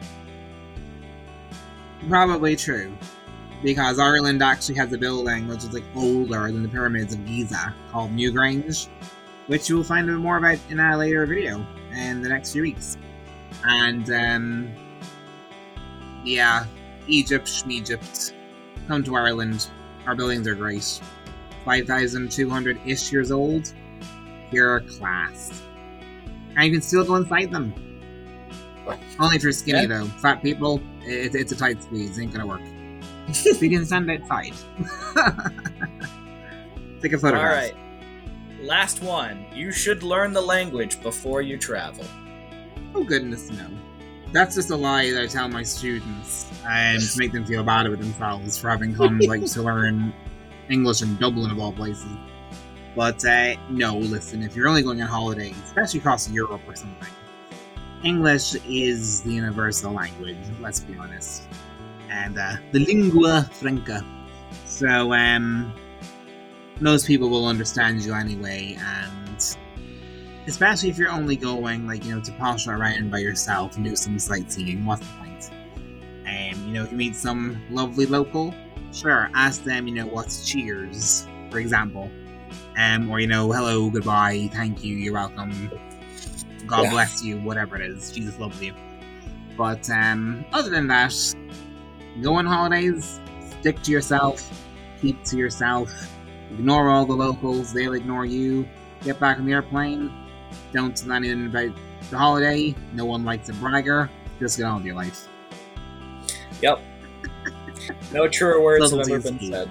Probably 2.08 2.54
true. 2.54 2.96
Because 3.64 3.98
Ireland 3.98 4.40
actually 4.44 4.76
has 4.76 4.92
a 4.92 4.98
building 4.98 5.48
which 5.48 5.64
is 5.64 5.72
like 5.72 5.82
older 5.96 6.52
than 6.52 6.62
the 6.62 6.68
pyramids 6.68 7.14
of 7.14 7.26
Giza 7.26 7.74
called 7.90 8.12
Newgrange, 8.12 8.86
which 9.48 9.68
you 9.68 9.74
will 9.74 9.82
find 9.82 10.08
out 10.08 10.18
more 10.18 10.36
about 10.36 10.58
in 10.70 10.78
a 10.78 10.96
later 10.96 11.26
video 11.26 11.66
in 11.92 12.22
the 12.22 12.28
next 12.28 12.52
few 12.52 12.62
weeks. 12.62 12.96
And 13.64 14.08
um 14.12 14.72
yeah, 16.24 16.66
Egypt, 17.08 17.64
Egypt. 17.68 18.34
Come 18.86 19.02
to 19.02 19.16
Ireland. 19.16 19.68
Our 20.06 20.14
buildings 20.14 20.46
are 20.46 20.54
great. 20.54 21.00
Five 21.64 21.88
thousand 21.88 22.30
two 22.30 22.48
hundred 22.48 22.78
ish 22.86 23.10
years 23.10 23.32
old. 23.32 23.72
Pure 24.50 24.82
class. 24.82 25.65
And 26.56 26.66
you 26.66 26.72
can 26.72 26.82
still 26.82 27.04
go 27.04 27.16
inside 27.16 27.50
them. 27.52 27.74
Only 29.18 29.36
if 29.36 29.42
you're 29.42 29.52
skinny 29.52 29.80
Yeah. 29.82 29.86
though. 29.86 30.04
Fat 30.06 30.42
people, 30.42 30.80
it, 31.02 31.34
it's 31.34 31.52
a 31.52 31.56
tight 31.56 31.82
squeeze. 31.82 32.18
Ain't 32.18 32.32
gonna 32.32 32.46
work. 32.46 32.60
so 33.32 33.50
you 33.60 33.70
can 33.70 33.84
stand 33.84 34.10
outside. 34.10 34.52
Take 37.02 37.12
a 37.12 37.16
All 37.16 37.20
photograph. 37.20 37.52
right. 37.72 37.74
Last 38.62 39.02
one. 39.02 39.44
You 39.54 39.70
should 39.72 40.02
learn 40.02 40.32
the 40.32 40.40
language 40.40 41.00
before 41.02 41.42
you 41.42 41.58
travel. 41.58 42.04
Oh 42.94 43.04
goodness 43.04 43.50
no. 43.50 43.66
That's 44.32 44.54
just 44.54 44.70
a 44.70 44.76
lie 44.76 45.10
that 45.12 45.22
I 45.22 45.26
tell 45.26 45.48
my 45.48 45.62
students 45.62 46.50
and 46.66 47.00
to 47.02 47.08
make 47.18 47.32
them 47.32 47.44
feel 47.44 47.62
bad 47.62 47.86
about 47.86 47.98
themselves 48.00 48.58
for 48.58 48.70
having 48.70 48.94
come 48.94 49.18
like 49.20 49.44
to 49.44 49.62
learn 49.62 50.12
English 50.70 51.02
in 51.02 51.16
Dublin 51.16 51.50
of 51.50 51.58
all 51.58 51.72
places. 51.72 52.06
But 52.96 53.24
uh, 53.24 53.54
no, 53.68 53.98
listen, 53.98 54.42
if 54.42 54.56
you're 54.56 54.68
only 54.68 54.82
going 54.82 55.02
on 55.02 55.08
holiday, 55.08 55.54
especially 55.66 56.00
across 56.00 56.28
Europe 56.30 56.62
or 56.66 56.74
something, 56.74 57.12
English 58.02 58.56
is 58.66 59.22
the 59.22 59.32
universal 59.32 59.92
language, 59.92 60.38
let's 60.60 60.80
be 60.80 60.96
honest. 60.96 61.42
And 62.10 62.38
uh, 62.38 62.56
the 62.72 62.80
lingua 62.80 63.48
franca. 63.52 64.04
So 64.64 65.12
um 65.12 65.72
most 66.80 67.06
people 67.06 67.28
will 67.30 67.46
understand 67.46 68.02
you 68.02 68.12
anyway 68.12 68.76
and 68.78 69.56
especially 70.46 70.90
if 70.90 70.98
you're 70.98 71.10
only 71.10 71.36
going 71.36 71.86
like 71.86 72.04
you 72.04 72.14
know 72.14 72.20
to 72.20 72.32
posh 72.32 72.66
around 72.66 73.10
by 73.10 73.18
yourself 73.18 73.76
and 73.76 73.84
do 73.84 73.96
some 73.96 74.18
sightseeing 74.18 74.84
what's 74.84 75.00
the 75.00 75.14
point 75.18 75.50
um 76.26 76.66
you 76.66 76.74
know 76.74 76.84
if 76.84 76.90
you 76.90 76.98
meet 76.98 77.16
some 77.16 77.58
lovely 77.70 78.04
local 78.04 78.54
sure 78.92 79.30
ask 79.34 79.64
them 79.64 79.88
you 79.88 79.94
know 79.94 80.06
what's 80.06 80.46
cheers 80.46 81.26
for 81.50 81.58
example 81.58 82.10
um 82.76 83.10
or 83.10 83.20
you 83.20 83.26
know 83.26 83.50
hello 83.50 83.90
goodbye 83.90 84.48
thank 84.52 84.84
you 84.84 84.96
you're 84.96 85.14
welcome 85.14 85.70
god 86.66 86.84
Yeah. 86.84 86.90
bless 86.90 87.22
you 87.22 87.38
whatever 87.38 87.76
it 87.76 87.82
is 87.90 88.10
jesus 88.12 88.38
loves 88.38 88.62
you 88.62 88.74
but 89.56 89.88
um 89.90 90.44
other 90.52 90.70
than 90.70 90.86
that 90.88 91.14
go 92.22 92.34
on 92.34 92.46
holidays 92.46 93.20
stick 93.60 93.82
to 93.82 93.90
yourself 93.92 94.48
keep 95.00 95.22
to 95.24 95.36
yourself 95.36 95.90
ignore 96.50 96.90
all 96.90 97.06
the 97.06 97.14
locals 97.14 97.72
they'll 97.72 97.94
ignore 97.94 98.24
you 98.24 98.68
get 99.02 99.18
back 99.20 99.38
on 99.38 99.46
the 99.46 99.52
airplane 99.52 100.12
don't 100.72 100.96
tell 100.96 101.12
anyone 101.12 101.46
about 101.46 101.74
the 102.10 102.18
holiday. 102.18 102.74
No 102.92 103.04
one 103.04 103.24
likes 103.24 103.48
a 103.48 103.52
bragger. 103.54 104.10
Just 104.38 104.58
get 104.58 104.64
on 104.64 104.76
with 104.76 104.86
your 104.86 104.94
life. 104.94 105.28
Yep. 106.60 106.80
No 108.12 108.28
truer 108.28 108.60
words 108.60 108.90
have 108.90 109.00
ever 109.00 109.20
been 109.20 109.40
said. 109.50 109.70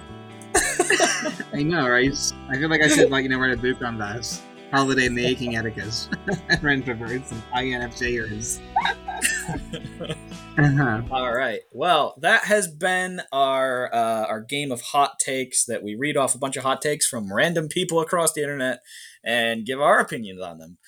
I 1.52 1.62
know, 1.62 1.88
right? 1.88 2.32
I 2.48 2.56
feel 2.56 2.68
like 2.68 2.82
I 2.82 2.88
should, 2.88 3.10
like, 3.10 3.22
you 3.24 3.28
know, 3.28 3.38
write 3.38 3.52
a 3.52 3.56
book 3.56 3.82
on 3.82 3.98
that. 3.98 4.40
Holiday 4.72 5.08
making 5.08 5.56
etiquette. 5.56 6.08
for 6.60 6.68
introverts 6.68 7.32
and 7.32 7.42
INFJers. 7.54 8.60
uh-huh. 10.58 11.02
All 11.10 11.32
right. 11.32 11.60
Well, 11.72 12.14
that 12.20 12.44
has 12.44 12.68
been 12.68 13.22
our 13.32 13.92
uh, 13.94 14.26
our 14.26 14.40
game 14.40 14.72
of 14.72 14.80
hot 14.80 15.18
takes 15.18 15.64
that 15.66 15.82
we 15.82 15.94
read 15.94 16.16
off 16.16 16.34
a 16.34 16.38
bunch 16.38 16.56
of 16.56 16.64
hot 16.64 16.82
takes 16.82 17.06
from 17.06 17.32
random 17.32 17.68
people 17.68 18.00
across 18.00 18.32
the 18.32 18.42
internet 18.42 18.80
and 19.24 19.64
give 19.64 19.80
our 19.80 20.00
opinions 20.00 20.40
on 20.42 20.58
them. 20.58 20.78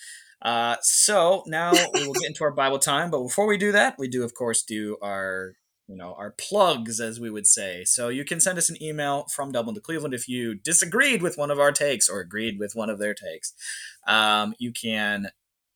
Uh, 0.42 0.76
so 0.82 1.42
now 1.46 1.72
we 1.94 2.06
will 2.06 2.14
get 2.14 2.28
into 2.28 2.44
our 2.44 2.52
Bible 2.52 2.78
time, 2.78 3.10
but 3.10 3.22
before 3.22 3.46
we 3.46 3.56
do 3.56 3.72
that, 3.72 3.98
we 3.98 4.08
do 4.08 4.24
of 4.24 4.34
course 4.34 4.62
do 4.62 4.96
our 5.02 5.54
you 5.88 5.96
know 5.96 6.14
our 6.18 6.34
plugs 6.38 7.00
as 7.00 7.18
we 7.18 7.30
would 7.30 7.46
say. 7.46 7.84
So 7.84 8.08
you 8.08 8.24
can 8.24 8.40
send 8.40 8.58
us 8.58 8.70
an 8.70 8.80
email 8.82 9.26
from 9.34 9.52
Dublin 9.52 9.74
to 9.74 9.80
Cleveland 9.80 10.14
if 10.14 10.28
you 10.28 10.54
disagreed 10.54 11.22
with 11.22 11.38
one 11.38 11.50
of 11.50 11.58
our 11.58 11.72
takes 11.72 12.08
or 12.08 12.20
agreed 12.20 12.58
with 12.58 12.72
one 12.74 12.90
of 12.90 12.98
their 12.98 13.14
takes. 13.14 13.52
Um, 14.06 14.54
you 14.58 14.72
can 14.72 15.28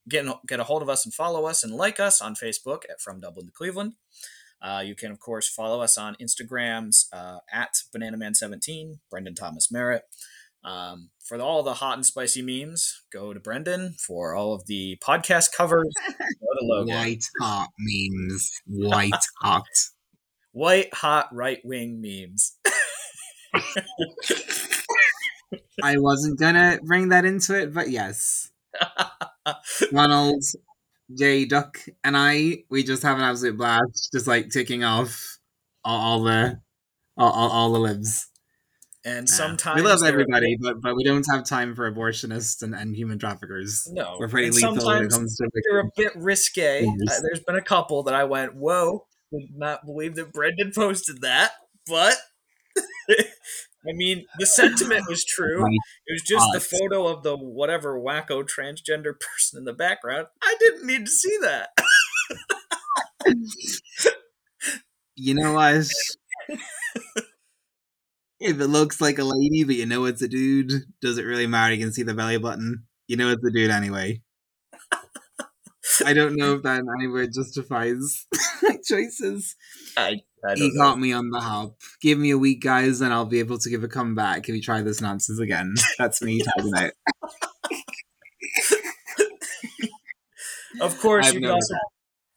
get 0.08 0.26
get 0.46 0.60
a 0.60 0.64
hold 0.64 0.82
of 0.82 0.88
us 0.88 1.04
and 1.04 1.14
follow 1.14 1.46
us 1.46 1.64
and 1.64 1.74
like 1.74 1.98
us 1.98 2.20
on 2.20 2.34
Facebook 2.34 2.82
at 2.90 3.00
From 3.00 3.20
Dublin 3.20 3.46
to 3.46 3.52
Cleveland. 3.52 3.94
Uh, 4.60 4.80
you 4.84 4.94
can, 4.94 5.10
of 5.10 5.18
course, 5.18 5.48
follow 5.48 5.80
us 5.80 5.98
on 5.98 6.16
Instagrams 6.22 7.06
uh, 7.12 7.38
at 7.52 7.74
BananaMan17, 7.94 9.00
Brendan 9.10 9.34
Thomas 9.34 9.72
Merritt. 9.72 10.04
Um, 10.64 11.10
for 11.24 11.40
all 11.40 11.64
the 11.64 11.74
hot 11.74 11.96
and 11.96 12.06
spicy 12.06 12.42
memes, 12.42 13.02
go 13.12 13.32
to 13.32 13.40
Brendan. 13.40 13.96
For 13.98 14.34
all 14.36 14.54
of 14.54 14.66
the 14.66 14.98
podcast 15.04 15.48
covers, 15.56 15.92
go 16.08 16.14
to 16.60 16.64
Logan. 16.64 16.94
White 16.94 17.24
hot 17.40 17.70
memes. 17.76 18.50
White 18.66 19.12
hot. 19.40 19.64
White 20.52 20.92
hot 20.94 21.28
right 21.34 21.60
wing 21.64 22.00
memes. 22.00 22.56
I 25.82 25.98
wasn't 25.98 26.38
gonna 26.38 26.78
bring 26.84 27.08
that 27.08 27.24
into 27.24 27.58
it, 27.60 27.72
but 27.74 27.90
yes. 27.90 28.50
Ronald, 29.92 30.42
J 31.16 31.44
Duck, 31.44 31.78
and 32.04 32.16
I, 32.16 32.64
we 32.70 32.82
just 32.84 33.02
have 33.02 33.18
an 33.18 33.24
absolute 33.24 33.56
blast, 33.56 34.10
just 34.12 34.26
like 34.26 34.50
ticking 34.50 34.84
off 34.84 35.38
all, 35.84 36.00
all 36.00 36.22
the 36.22 36.60
all, 37.16 37.30
all, 37.30 37.50
all 37.50 37.72
the 37.72 37.78
libs. 37.80 38.28
and 39.04 39.26
Nah. 39.28 39.34
sometimes 39.34 39.76
we 39.82 39.86
love 39.86 40.02
everybody, 40.04 40.56
but 40.60 40.80
but 40.80 40.94
we 40.96 41.04
don't 41.04 41.26
have 41.30 41.44
time 41.44 41.74
for 41.74 41.90
abortionists 41.90 42.62
and, 42.62 42.74
and 42.74 42.94
human 42.94 43.18
traffickers. 43.18 43.88
No, 43.92 44.16
We're 44.18 44.28
pretty 44.28 44.48
and 44.48 44.56
lethal 44.56 44.72
when 44.74 44.78
it 44.78 45.10
sometimes 45.10 45.14
comes 45.14 45.36
to 45.38 45.50
they're 45.70 45.80
a 45.80 45.90
bit 45.96 46.12
risque. 46.16 46.86
Uh, 46.86 47.20
there's 47.22 47.40
been 47.46 47.56
a 47.56 47.62
couple 47.62 48.02
that 48.04 48.14
I 48.14 48.24
went, 48.24 48.54
"Whoa, 48.54 49.06
did 49.32 49.56
not 49.56 49.86
believe 49.86 50.14
that 50.16 50.32
Brendan 50.32 50.72
posted 50.74 51.22
that," 51.22 51.52
but 51.86 52.16
I 53.10 53.92
mean, 53.94 54.26
the 54.38 54.46
sentiment 54.46 55.04
was 55.08 55.24
true. 55.24 55.64
It 56.06 56.12
was 56.14 56.22
just 56.22 56.46
the 56.52 56.60
photo 56.60 57.06
of 57.06 57.22
the 57.22 57.36
whatever 57.36 57.98
wacko 57.98 58.42
transgender 58.42 59.14
person 59.18 59.58
in 59.58 59.64
the 59.64 59.72
background. 59.72 60.26
I 60.42 60.56
didn't 60.60 60.86
need 60.86 61.06
to 61.06 61.10
see 61.10 61.38
that. 61.40 61.70
you 65.16 65.34
know 65.34 65.54
what? 65.54 65.86
if 68.40 68.60
it 68.60 68.66
looks 68.66 69.00
like 69.00 69.18
a 69.18 69.24
lady, 69.24 69.64
but 69.64 69.76
you 69.76 69.86
know 69.86 70.04
it's 70.04 70.22
a 70.22 70.28
dude, 70.28 70.72
does 71.00 71.18
it 71.18 71.24
really 71.24 71.46
matter? 71.46 71.72
You 71.74 71.84
can 71.84 71.92
see 71.92 72.02
the 72.02 72.14
belly 72.14 72.38
button. 72.38 72.84
You 73.06 73.16
know 73.16 73.30
it's 73.30 73.44
a 73.44 73.50
dude 73.50 73.70
anyway. 73.70 74.20
I 76.06 76.12
don't 76.12 76.36
know 76.36 76.54
if 76.54 76.62
that 76.62 76.80
in 76.80 76.86
any 76.98 77.08
way 77.08 77.26
justifies 77.28 78.26
my 78.62 78.76
choices. 78.84 79.56
I, 79.96 80.20
I 80.44 80.54
He 80.54 80.70
don't 80.70 80.76
got 80.76 80.98
me 80.98 81.12
on 81.12 81.30
the 81.30 81.40
hop. 81.40 81.76
Give 82.00 82.18
me 82.18 82.30
a 82.30 82.38
week, 82.38 82.62
guys, 82.62 83.00
and 83.00 83.12
I'll 83.12 83.26
be 83.26 83.38
able 83.38 83.58
to 83.58 83.70
give 83.70 83.84
a 83.84 83.88
comeback 83.88 84.48
if 84.48 84.54
you 84.54 84.62
try 84.62 84.82
this 84.82 85.00
nonsense 85.00 85.38
again. 85.38 85.74
That's 85.98 86.22
me 86.22 86.42
talking 86.42 86.72
out. 86.76 86.92
Of 90.80 90.98
course, 91.00 91.32
you 91.32 91.40
can 91.40 91.50
also 91.50 91.74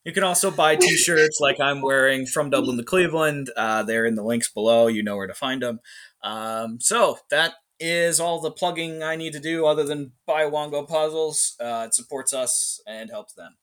you 0.03 0.11
can 0.11 0.23
also 0.23 0.51
buy 0.51 0.75
T-shirts 0.75 1.39
like 1.39 1.59
I'm 1.59 1.81
wearing 1.81 2.27
from 2.27 2.51
Dublin 2.51 2.77
to 2.77 2.83
Cleveland. 2.83 3.49
Uh, 3.57 3.81
they're 3.81 4.05
in 4.05 4.15
the 4.15 4.23
links 4.23 4.51
below. 4.51 4.87
You 4.87 5.01
know 5.01 5.15
where 5.15 5.25
to 5.25 5.33
find 5.33 5.63
them. 5.63 5.79
Um, 6.21 6.79
so 6.79 7.17
that 7.31 7.53
is 7.79 8.19
all 8.19 8.39
the 8.39 8.51
plugging 8.51 9.03
I 9.03 9.15
need 9.15 9.33
to 9.33 9.39
do, 9.39 9.65
other 9.65 9.83
than 9.83 10.13
buy 10.25 10.43
Wongo 10.43 10.87
puzzles. 10.87 11.55
Uh, 11.59 11.85
it 11.87 11.93
supports 11.93 12.33
us 12.33 12.81
and 12.87 13.09
helps 13.09 13.33
them. 13.33 13.57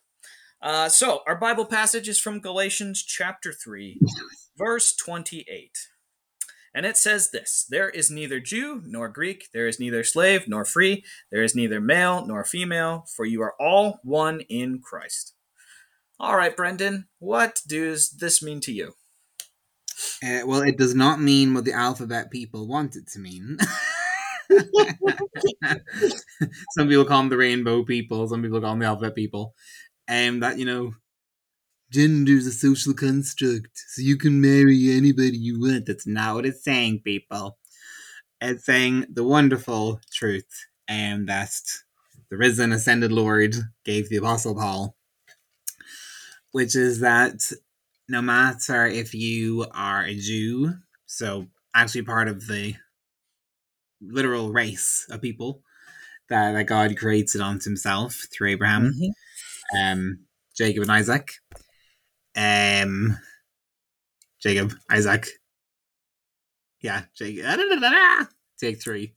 Uh, 0.61 0.89
so 0.89 1.21
our 1.27 1.37
Bible 1.37 1.65
passage 1.65 2.09
is 2.09 2.21
from 2.21 2.41
Galatians 2.41 3.03
chapter 3.03 3.53
three, 3.53 4.01
verse 4.57 4.95
twenty-eight. 4.95 5.77
And 6.75 6.87
it 6.87 6.97
says 6.97 7.31
this 7.31 7.67
There 7.69 7.91
is 7.91 8.11
neither 8.11 8.41
Jew 8.41 8.83
nor 8.87 9.09
Greek, 9.09 9.49
there 9.53 9.67
is 9.67 9.81
neither 9.81 10.05
slave 10.05 10.49
nor 10.49 10.65
free, 10.65 11.05
there 11.31 11.43
is 11.43 11.55
neither 11.55 11.81
male 11.81 12.27
nor 12.27 12.45
female, 12.45 13.07
for 13.15 13.25
you 13.25 13.43
are 13.43 13.55
all 13.61 14.01
one 14.03 14.41
in 14.43 14.81
Christ. 14.81 15.35
All 16.19 16.37
right, 16.37 16.57
Brendan, 16.57 17.09
what 17.19 17.61
does 17.67 18.11
this 18.11 18.43
mean 18.43 18.61
to 18.61 18.73
you? 18.73 18.95
Uh, 20.25 20.47
well, 20.47 20.63
it 20.63 20.79
does 20.79 20.95
not 20.95 21.21
mean 21.21 21.53
what 21.53 21.65
the 21.65 21.73
alphabet 21.73 22.31
people 22.31 22.69
want 22.69 22.95
it 22.95 23.09
to 23.09 23.19
mean. 23.19 23.59
some 26.73 26.89
people 26.89 27.05
call 27.05 27.19
them 27.19 27.29
the 27.29 27.37
rainbow 27.37 27.85
people, 27.85 28.27
some 28.29 28.43
people 28.43 28.61
call 28.61 28.71
them 28.71 28.81
the 28.81 28.87
alphabet 28.87 29.15
people. 29.15 29.55
And 30.09 30.43
that, 30.43 30.59
you 30.59 30.65
know, 30.65 30.95
gender 31.91 32.33
is 32.33 32.47
a 32.47 32.53
social 32.53 32.95
construct, 32.95 33.71
so 33.89 34.03
you 34.03 34.17
can 34.17 34.41
marry 34.41 34.93
anybody 34.93 35.37
you 35.37 35.61
want. 35.61 35.87
That's 35.87 36.07
not 36.07 36.35
what 36.35 36.47
it's 36.47 36.65
saying, 36.65 37.03
people. 37.05 37.59
It's 38.41 38.65
saying 38.65 39.07
the 39.13 39.25
wonderful 39.25 40.01
truth, 40.13 40.67
and 40.89 41.29
that 41.29 41.53
the 42.31 42.37
risen, 42.37 42.73
ascended 42.73 43.13
Lord 43.13 43.55
gave 43.85 44.09
the 44.09 44.17
Apostle 44.17 44.55
Paul, 44.55 44.97
which 46.53 46.75
is 46.75 47.01
that 47.01 47.41
no 48.09 48.23
matter 48.23 48.87
if 48.87 49.15
you 49.15 49.67
are 49.73 50.05
a 50.05 50.15
Jew, 50.15 50.73
so 51.07 51.47
actually 51.75 52.03
part 52.03 52.29
of 52.29 52.47
the 52.47 52.75
literal 54.03 54.53
race 54.53 55.07
of 55.11 55.23
people 55.23 55.63
that, 56.29 56.53
that 56.53 56.65
God 56.65 56.97
created 56.97 57.41
unto 57.41 57.69
himself 57.69 58.27
through 58.33 58.51
Abraham, 58.51 58.95
um, 59.79 60.21
Jacob 60.57 60.83
and 60.83 60.93
Isaac. 60.93 61.33
Um, 62.37 63.19
Jacob, 64.43 64.73
Isaac. 64.91 65.29
Yeah, 66.81 67.03
Jacob. 67.17 68.29
Take 68.61 68.83
three. 68.83 69.15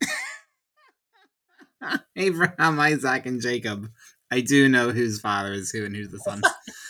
Abraham, 2.15 2.79
Isaac, 2.79 3.25
and 3.25 3.41
Jacob. 3.41 3.89
I 4.31 4.41
do 4.41 4.67
know 4.69 4.89
whose 4.89 5.19
father 5.19 5.53
is 5.53 5.71
who 5.71 5.85
and 5.85 5.95
who's 5.95 6.09
the 6.09 6.19
son. 6.19 6.41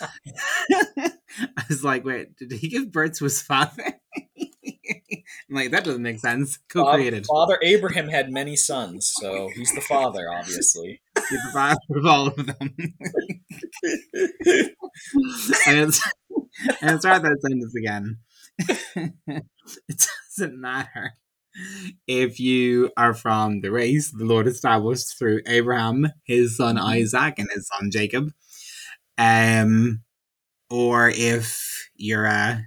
I 1.40 1.64
was 1.68 1.84
like, 1.84 2.04
wait, 2.04 2.36
did 2.36 2.52
he 2.52 2.68
give 2.68 2.90
birth 2.90 3.18
to 3.18 3.24
his 3.24 3.42
father? 3.42 4.00
I'm 5.48 5.56
like, 5.56 5.70
that 5.70 5.84
doesn't 5.84 6.02
make 6.02 6.18
sense. 6.18 6.58
Co 6.68 6.92
created. 6.92 7.26
Father 7.26 7.58
Abraham 7.62 8.08
had 8.08 8.32
many 8.32 8.56
sons, 8.56 9.12
so 9.14 9.48
he's 9.54 9.72
the 9.74 9.80
father, 9.80 10.26
obviously. 10.32 11.00
He's 11.28 11.42
the 11.42 11.50
father 11.52 11.78
of 11.96 12.06
all 12.06 12.26
of 12.28 12.36
them. 12.36 12.56
and 15.66 15.78
it's 15.78 16.00
and 16.80 17.00
start 17.00 17.22
that 17.22 17.38
sentence 17.40 17.74
again. 17.74 18.18
it 19.88 20.06
doesn't 20.38 20.60
matter 20.60 21.14
if 22.06 22.38
you 22.38 22.90
are 22.96 23.14
from 23.14 23.60
the 23.60 23.70
race 23.70 24.10
the 24.10 24.24
Lord 24.24 24.46
established 24.46 25.18
through 25.18 25.40
Abraham, 25.46 26.06
his 26.24 26.56
son 26.56 26.78
Isaac, 26.78 27.38
and 27.38 27.48
his 27.52 27.66
son 27.66 27.90
Jacob, 27.90 28.30
um, 29.18 30.02
or 30.70 31.08
if 31.08 31.88
you're 31.96 32.26
a 32.26 32.62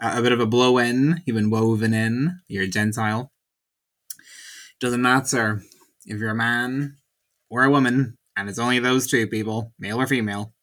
a 0.00 0.22
bit 0.22 0.32
of 0.32 0.40
a 0.40 0.46
blow 0.46 0.78
in, 0.78 1.22
you've 1.26 1.36
been 1.36 1.50
woven 1.50 1.92
in, 1.92 2.40
you're 2.48 2.64
a 2.64 2.68
Gentile. 2.68 3.32
It 4.18 4.80
doesn't 4.80 5.02
matter 5.02 5.62
if 6.06 6.18
you're 6.18 6.30
a 6.30 6.34
man 6.34 6.96
or 7.50 7.64
a 7.64 7.70
woman, 7.70 8.16
and 8.36 8.48
it's 8.48 8.58
only 8.58 8.78
those 8.78 9.06
two 9.06 9.26
people, 9.26 9.72
male 9.78 10.00
or 10.00 10.06
female. 10.06 10.54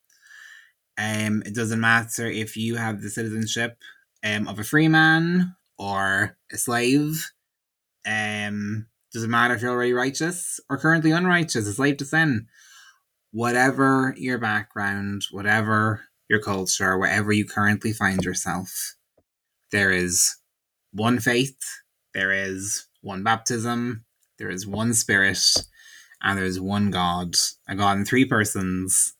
Um, 0.98 1.44
it 1.46 1.54
doesn't 1.54 1.82
matter 1.82 2.26
if 2.26 2.56
you 2.56 2.76
have 2.76 3.02
the 3.02 3.10
citizenship 3.10 3.78
um, 4.24 4.48
of 4.48 4.60
a 4.60 4.64
free 4.64 4.88
man 4.88 5.56
or 5.78 6.38
a 6.52 6.58
slave. 6.58 7.32
Um, 8.06 8.88
doesn't 9.14 9.30
matter 9.30 9.56
if 9.56 9.62
you're 9.62 9.72
already 9.72 9.94
righteous 9.94 10.60
or 10.70 10.78
currently 10.78 11.12
unrighteous, 11.12 11.68
a 11.68 11.74
slave 11.74 11.98
to 11.98 12.06
sin. 12.06 12.48
Whatever 13.32 14.16
your 14.18 14.38
background, 14.38 15.24
whatever 15.32 16.06
your 16.30 16.40
culture, 16.40 16.98
wherever 16.98 17.34
you 17.34 17.46
currently 17.46 17.92
find 17.92 18.24
yourself, 18.24 18.96
there 19.72 19.92
is 19.92 20.38
one 20.92 21.20
faith, 21.20 21.58
there 22.14 22.32
is 22.32 22.88
one 23.02 23.24
baptism, 23.24 24.06
there 24.38 24.50
is 24.50 24.66
one 24.66 24.94
spirit, 24.94 25.40
and 26.22 26.38
there 26.38 26.46
is 26.46 26.60
one 26.60 26.92
God, 26.92 27.36
a 27.68 27.76
God 27.76 27.98
in 27.98 28.06
three 28.06 28.26
persons. 28.26 29.14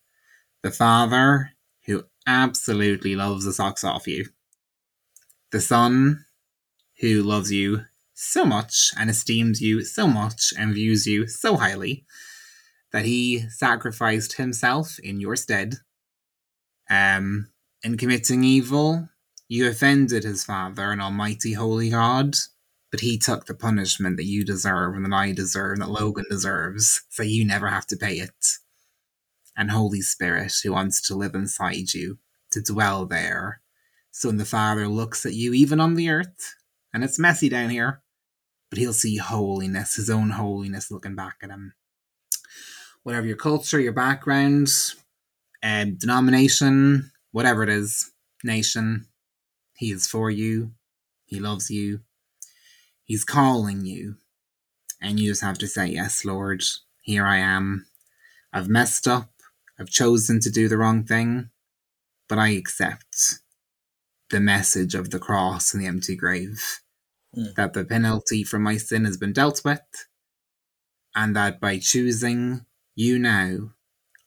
The 0.64 0.72
Father, 0.72 1.52
who 1.86 2.04
absolutely 2.26 3.16
loves 3.16 3.46
the 3.46 3.54
socks 3.54 3.84
off 3.84 4.08
you. 4.08 4.26
The 5.52 5.62
Son, 5.62 6.26
who 7.00 7.22
loves 7.22 7.52
you 7.52 7.82
so 8.14 8.46
much 8.46 8.92
and 8.98 9.10
esteems 9.10 9.62
you 9.62 9.84
so 9.84 10.08
much 10.08 10.54
and 10.58 10.74
views 10.74 11.06
you 11.06 11.28
so 11.28 11.58
highly 11.58 12.06
that 12.92 13.06
he 13.06 13.48
sacrificed 13.50 14.34
himself 14.34 14.98
in 15.00 15.20
your 15.20 15.36
stead. 15.36 15.76
Um, 16.90 17.50
in 17.84 17.98
committing 17.98 18.44
evil, 18.44 19.10
you 19.48 19.68
offended 19.68 20.24
his 20.24 20.44
Father, 20.44 20.92
an 20.92 21.02
almighty 21.02 21.54
holy 21.54 21.90
God, 21.92 22.36
but 22.92 23.02
he 23.02 23.18
took 23.18 23.46
the 23.46 23.54
punishment 23.54 24.18
that 24.18 24.26
you 24.26 24.44
deserve 24.44 24.96
and 24.96 25.06
that 25.06 25.14
I 25.14 25.32
deserve 25.32 25.74
and 25.74 25.82
that 25.82 25.90
Logan 25.90 26.26
deserves, 26.30 27.04
so 27.10 27.24
you 27.24 27.46
never 27.46 27.68
have 27.68 27.86
to 27.88 27.98
pay 27.98 28.16
it. 28.16 28.46
And 29.58 29.72
Holy 29.72 30.02
Spirit, 30.02 30.54
who 30.64 30.74
wants 30.74 31.02
to 31.08 31.16
live 31.16 31.36
inside 31.36 31.94
you, 31.94 32.18
to 32.52 32.62
dwell 32.62 33.06
there. 33.06 33.62
So 34.12 34.30
when 34.30 34.38
the 34.38 34.46
Father 34.46 34.88
looks 34.88 35.26
at 35.26 35.34
you, 35.34 35.54
even 35.54 35.80
on 35.80 35.96
the 35.96 36.10
earth, 36.10 36.56
and 36.94 37.04
it's 37.04 37.20
messy 37.20 37.50
down 37.50 37.70
here, 37.70 38.02
but 38.70 38.80
he'll 38.80 38.94
see 38.94 39.18
holiness, 39.18 39.96
his 39.96 40.10
own 40.10 40.32
holiness 40.32 40.90
looking 40.90 41.16
back 41.16 41.36
at 41.44 41.50
him. 41.50 41.74
Whatever 43.04 43.28
your 43.28 43.38
culture, 43.38 43.80
your 43.80 43.94
background, 43.94 44.70
um, 45.62 45.96
denomination, 45.96 47.12
whatever 47.32 47.64
it 47.64 47.70
is, 47.70 48.12
nation, 48.44 49.06
he 49.76 49.92
is 49.92 50.08
for 50.08 50.32
you. 50.32 50.72
He 51.26 51.40
loves 51.40 51.70
you. 51.70 52.02
He's 53.04 53.26
calling 53.26 53.86
you. 53.86 54.16
And 55.02 55.20
you 55.20 55.32
just 55.32 55.44
have 55.44 55.58
to 55.60 55.68
say, 55.68 55.88
Yes, 55.88 56.24
Lord, 56.24 56.64
here 57.02 57.26
I 57.26 57.38
am. 57.38 57.86
I've 58.54 58.70
messed 58.70 59.08
up. 59.08 59.30
I've 59.78 59.90
chosen 59.90 60.40
to 60.40 60.50
do 60.50 60.70
the 60.70 60.78
wrong 60.78 61.04
thing. 61.04 61.50
But 62.30 62.40
I 62.40 62.50
accept 62.50 63.40
the 64.30 64.40
message 64.40 64.96
of 64.96 65.12
the 65.12 65.20
cross 65.20 65.74
and 65.74 65.84
the 65.84 65.88
empty 65.88 66.16
grave. 66.16 66.80
Mm. 67.38 67.54
That 67.56 67.74
the 67.74 67.84
penalty 67.84 68.44
for 68.44 68.58
my 68.58 68.78
sin 68.78 69.06
has 69.06 69.18
been 69.18 69.34
dealt 69.34 69.64
with. 69.66 69.82
And 71.14 71.36
that 71.36 71.60
by 71.60 71.80
choosing 71.80 72.66
you 72.96 73.20
now, 73.20 73.72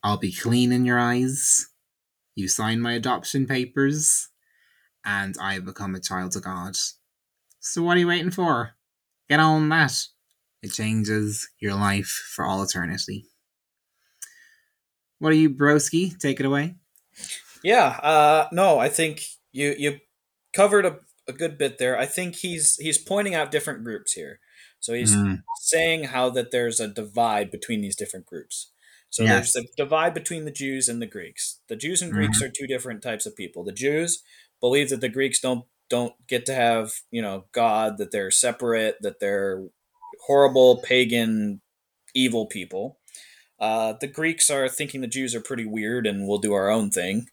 I'll 0.03 0.19
be 0.19 0.33
clean 0.33 0.73
in 0.73 0.85
your 0.85 0.99
eyes. 0.99 1.69
You 2.35 2.49
sign 2.49 2.81
my 2.81 2.93
adoption 2.93 3.47
papers 3.47 4.29
and 5.05 5.37
I 5.41 5.55
have 5.55 5.65
become 5.65 5.95
a 5.95 6.01
child 6.01 6.37
of 6.37 6.45
God. 6.45 6.77
So 7.61 7.83
what 7.83 7.97
are 7.97 8.01
you 8.01 8.09
waiting 8.09 8.31
for? 8.33 8.75
Get 9.29 9.41
on 9.41 9.69
that. 9.71 9.95
It 10.63 10.73
changes 10.73 11.49
your 11.61 11.75
life 11.75 12.09
for 12.35 12.45
all 12.45 12.63
eternity. 12.63 13.27
What 15.21 15.33
are 15.33 15.37
you, 15.37 15.51
broski? 15.51 16.19
Take 16.19 16.41
it 16.41 16.47
away. 16.47 16.75
Yeah, 17.63 17.99
uh, 18.03 18.49
no, 18.53 18.79
I 18.79 18.89
think 18.89 19.23
you 19.53 19.75
you 19.79 20.01
covered 20.53 20.87
a, 20.87 21.01
a 21.27 21.33
good 21.33 21.59
bit 21.59 21.79
there. 21.79 21.99
I 21.99 22.07
think 22.07 22.37
he's 22.37 22.77
he's 22.77 22.99
pointing 22.99 23.35
out 23.35 23.51
different 23.51 23.85
groups 23.85 24.13
here. 24.13 24.41
So 24.81 24.95
he's 24.95 25.17
Mm, 25.17 25.43
saying 25.61 26.05
how 26.05 26.31
that 26.31 26.51
there's 26.51 26.81
a 26.81 26.89
divide 26.89 27.51
between 27.51 27.81
these 27.81 27.97
different 27.97 28.27
groups. 28.27 28.73
So 29.11 29.27
Yes. 29.27 29.27
there's 29.27 29.57
a 29.57 29.63
divide 29.77 30.15
between 30.15 30.45
the 30.45 30.51
Jews 30.53 30.89
and 30.89 31.01
the 31.03 31.07
Greeks. 31.07 31.61
The 31.69 31.77
Jews 31.77 32.03
and 32.03 32.13
Greeks 32.13 32.41
are 32.43 32.51
two 32.51 32.67
different 32.67 33.03
types 33.03 33.27
of 33.27 33.35
people. 33.37 33.65
The 33.65 33.73
Jews 33.73 34.23
believe 34.61 34.91
that 34.91 35.01
the 35.01 35.09
Greeks 35.09 35.41
don't 35.41 35.65
don't 35.91 36.15
get 36.29 36.47
to 36.47 36.55
have 36.55 36.93
you 37.11 37.23
know 37.23 37.45
God, 37.53 37.99
that 37.99 38.13
they're 38.13 38.31
separate, 38.31 38.97
that 39.01 39.21
they're 39.21 39.65
horrible 40.27 40.79
pagan 40.83 41.61
evil 42.15 42.47
people. 42.47 42.99
Uh, 43.61 43.95
the 44.01 44.07
Greeks 44.07 44.51
are 44.51 44.69
thinking 44.69 45.01
the 45.01 45.07
Jews 45.07 45.35
are 45.35 45.41
pretty 45.41 45.65
weird 45.65 46.07
and 46.07 46.29
we'll 46.29 46.39
do 46.39 46.53
our 46.53 46.71
own 46.71 46.91
thing. 46.91 47.27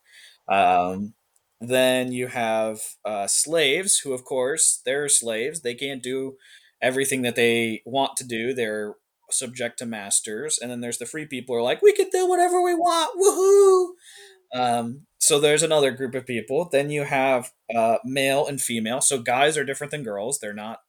Um, 0.47 1.13
then 1.61 2.11
you 2.11 2.27
have 2.27 2.79
uh, 3.03 3.27
slaves, 3.27 3.99
who, 3.99 4.13
of 4.13 4.23
course, 4.23 4.81
they're 4.85 5.09
slaves. 5.09 5.61
They 5.61 5.75
can't 5.75 6.03
do 6.03 6.35
everything 6.81 7.21
that 7.23 7.35
they 7.35 7.81
want 7.85 8.17
to 8.17 8.23
do. 8.23 8.53
They're 8.53 8.95
subject 9.29 9.79
to 9.79 9.85
masters. 9.85 10.59
And 10.61 10.69
then 10.69 10.81
there's 10.81 10.97
the 10.97 11.05
free 11.05 11.25
people 11.25 11.55
who 11.55 11.59
are 11.59 11.63
like, 11.63 11.81
we 11.81 11.93
can 11.93 12.09
do 12.09 12.27
whatever 12.27 12.61
we 12.61 12.73
want. 12.73 13.19
Woohoo! 13.19 13.93
Um, 14.53 15.05
so 15.17 15.39
there's 15.39 15.63
another 15.63 15.91
group 15.91 16.15
of 16.15 16.25
people. 16.25 16.69
Then 16.71 16.89
you 16.89 17.03
have 17.03 17.51
uh, 17.73 17.97
male 18.03 18.45
and 18.45 18.61
female. 18.61 19.01
So 19.01 19.19
guys 19.19 19.57
are 19.57 19.63
different 19.63 19.91
than 19.91 20.03
girls. 20.03 20.39
They're 20.39 20.53
not 20.53 20.79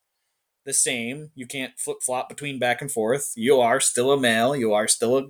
the 0.65 0.75
same. 0.75 1.31
You 1.35 1.47
can't 1.47 1.79
flip 1.79 1.99
flop 2.03 2.29
between 2.29 2.59
back 2.59 2.83
and 2.83 2.91
forth. 2.91 3.33
You 3.37 3.61
are 3.61 3.81
still 3.81 4.13
a 4.13 4.21
male. 4.21 4.55
You 4.55 4.75
are 4.75 4.89
still 4.89 5.19
a, 5.19 5.23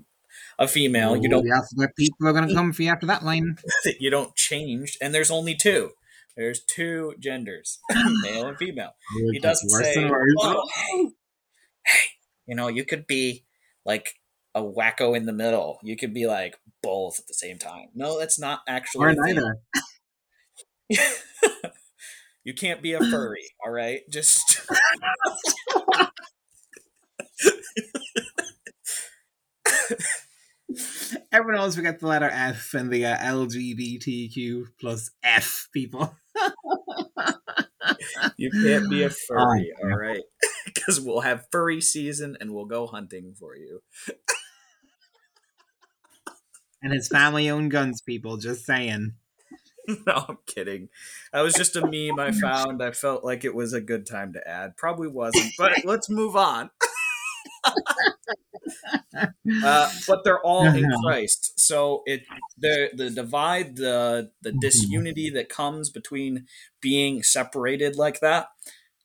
a 0.58 0.66
female. 0.66 1.16
You 1.16 1.28
don't 1.28 1.44
The 1.44 1.54
alphabet 1.54 1.94
people 1.96 2.26
are 2.26 2.32
going 2.32 2.48
to 2.48 2.54
come 2.54 2.72
for 2.72 2.82
you 2.82 2.90
after 2.90 3.06
that 3.06 3.24
line. 3.24 3.56
you 4.00 4.10
don't 4.10 4.34
change. 4.34 4.98
And 5.00 5.14
there's 5.14 5.30
only 5.30 5.54
two. 5.54 5.90
There's 6.36 6.62
two 6.62 7.14
genders, 7.18 7.78
male 8.22 8.46
and 8.46 8.58
female. 8.58 8.90
He 9.32 9.38
doesn't 9.38 9.70
say, 9.70 10.10
"Oh, 10.38 10.68
hey, 10.74 11.08
hey, 11.86 12.06
you 12.46 12.54
know, 12.54 12.68
you 12.68 12.84
could 12.84 13.06
be 13.06 13.46
like 13.86 14.16
a 14.56 14.62
wacko 14.62 15.14
in 15.14 15.26
the 15.26 15.32
middle. 15.32 15.78
You 15.82 15.96
could 15.96 16.14
be 16.14 16.26
like 16.26 16.58
both 16.82 17.20
at 17.20 17.26
the 17.28 17.34
same 17.34 17.58
time. 17.58 17.90
No, 17.94 18.18
that's 18.18 18.40
not 18.40 18.60
actually. 18.66 19.06
Or 19.06 19.14
neither. 19.14 19.58
you 22.42 22.54
can't 22.54 22.80
be 22.80 22.94
a 22.94 23.00
furry, 23.00 23.44
all 23.64 23.70
right? 23.70 24.00
Just 24.10 24.66
Everyone 31.30 31.58
always 31.60 31.76
forgets 31.76 32.00
the 32.00 32.06
letter 32.06 32.30
F 32.32 32.72
and 32.72 32.90
the 32.90 33.04
uh, 33.04 33.16
LGBTQ 33.18 34.64
plus 34.80 35.10
F 35.22 35.68
people. 35.72 36.16
you 38.38 38.50
can't 38.50 38.88
be 38.88 39.02
a 39.02 39.10
furry, 39.10 39.70
all 39.82 39.96
right? 39.96 40.22
Because 40.64 41.00
we'll 41.00 41.20
have 41.20 41.44
furry 41.52 41.80
season 41.82 42.36
and 42.40 42.52
we'll 42.54 42.64
go 42.64 42.86
hunting 42.86 43.34
for 43.38 43.54
you. 43.54 43.82
And 46.82 46.92
his 46.92 47.08
family 47.08 47.48
owned 47.50 47.70
guns, 47.70 48.00
people, 48.00 48.36
just 48.36 48.64
saying. 48.64 49.14
no, 50.06 50.24
I'm 50.28 50.38
kidding. 50.46 50.88
That 51.32 51.42
was 51.42 51.54
just 51.54 51.76
a 51.76 51.80
meme 51.80 52.18
I 52.18 52.32
found. 52.32 52.82
I 52.82 52.90
felt 52.90 53.24
like 53.24 53.44
it 53.44 53.54
was 53.54 53.72
a 53.72 53.80
good 53.80 54.06
time 54.06 54.32
to 54.32 54.48
add. 54.48 54.76
Probably 54.76 55.08
wasn't, 55.08 55.52
but 55.58 55.72
let's 55.84 56.10
move 56.10 56.36
on. 56.36 56.70
uh, 59.64 59.90
but 60.06 60.24
they're 60.24 60.40
all 60.40 60.66
in 60.66 60.90
Christ, 61.04 61.58
so 61.58 62.02
it 62.06 62.22
the 62.58 62.90
the 62.94 63.10
divide, 63.10 63.76
the 63.76 64.30
the 64.42 64.52
disunity 64.52 65.30
that 65.30 65.48
comes 65.48 65.90
between 65.90 66.46
being 66.80 67.22
separated 67.22 67.96
like 67.96 68.20
that 68.20 68.48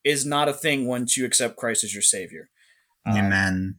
is 0.04 0.26
not 0.26 0.50
a 0.50 0.54
thing 0.54 0.88
once 0.88 1.16
you 1.18 1.26
accept 1.26 1.58
Christ 1.58 1.84
as 1.84 1.94
your 1.94 2.02
savior. 2.02 2.50
Um, 3.06 3.18
Amen. 3.18 3.76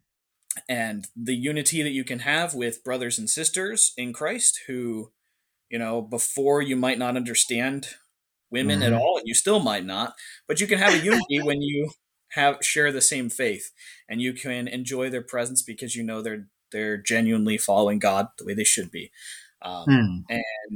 And 0.69 1.07
the 1.17 1.35
unity 1.37 1.83
that 1.83 1.91
you 1.93 2.05
can 2.05 2.21
have 2.21 2.55
with 2.55 2.85
brothers 2.85 3.19
and 3.19 3.29
sisters 3.31 3.93
in 3.97 4.13
Christ 4.13 4.61
who, 4.67 5.13
you 5.71 5.79
know, 5.79 6.03
before 6.03 6.63
you 6.63 6.77
might 6.77 6.99
not 6.99 7.17
understand 7.17 7.89
women 8.51 8.83
at 8.83 8.93
Mhm. 8.93 8.99
all, 8.99 9.19
and 9.19 9.27
you 9.27 9.35
still 9.35 9.61
might 9.61 9.85
not, 9.85 10.15
but 10.49 10.61
you 10.61 10.67
can 10.67 10.79
have 10.79 10.95
a 10.95 10.99
unity 10.99 11.41
when 11.43 11.63
you 11.63 11.91
have 12.31 12.59
share 12.63 12.93
the 12.93 13.01
same 13.03 13.29
faith 13.31 13.71
and 14.09 14.23
you 14.23 14.33
can 14.33 14.69
enjoy 14.69 15.11
their 15.11 15.23
presence 15.23 15.63
because 15.63 15.95
you 15.97 16.03
know 16.03 16.23
they're 16.23 16.49
they're 16.73 16.97
genuinely 16.97 17.59
following 17.59 17.99
God 17.99 18.29
the 18.39 18.45
way 18.47 18.55
they 18.55 18.65
should 18.65 18.91
be. 18.91 19.13
Um, 19.63 19.89
Hmm. 19.89 20.25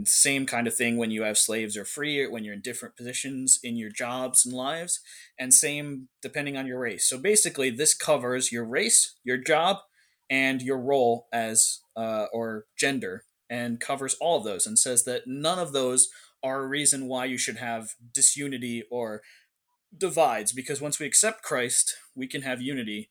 Same 0.05 0.47
kind 0.47 0.67
of 0.67 0.75
thing 0.75 0.97
when 0.97 1.11
you 1.11 1.23
have 1.23 1.39
slaves 1.39 1.77
or 1.77 1.85
free, 1.85 2.27
when 2.27 2.45
you're 2.45 2.55
in 2.55 2.61
different 2.61 2.97
positions 2.97 3.59
in 3.63 3.77
your 3.77 3.91
jobs 3.91 4.45
and 4.45 4.55
lives, 4.55 5.01
and 5.39 5.55
same 5.55 6.09
depending 6.21 6.57
on 6.57 6.67
your 6.67 6.79
race. 6.79 7.09
So 7.09 7.19
basically, 7.19 7.71
this 7.71 7.95
covers 7.95 8.53
your 8.53 8.65
race, 8.65 9.17
your 9.25 9.39
job, 9.39 9.79
and 10.29 10.61
your 10.61 10.79
role 10.79 11.27
as 11.33 11.81
uh, 11.97 12.27
or 12.33 12.67
gender, 12.79 13.25
and 13.49 13.81
covers 13.81 14.17
all 14.21 14.39
of 14.39 14.45
those, 14.45 14.67
and 14.67 14.79
says 14.79 15.05
that 15.05 15.23
none 15.27 15.59
of 15.59 15.73
those 15.73 16.09
are 16.43 16.63
a 16.63 16.69
reason 16.69 17.09
why 17.09 17.25
you 17.25 17.39
should 17.39 17.57
have 17.57 17.95
disunity 18.13 18.85
or 18.91 19.23
divides. 19.97 20.53
Because 20.53 20.81
once 20.81 20.99
we 20.99 21.07
accept 21.07 21.43
Christ, 21.43 21.97
we 22.15 22.27
can 22.27 22.43
have 22.43 22.61
unity 22.61 23.11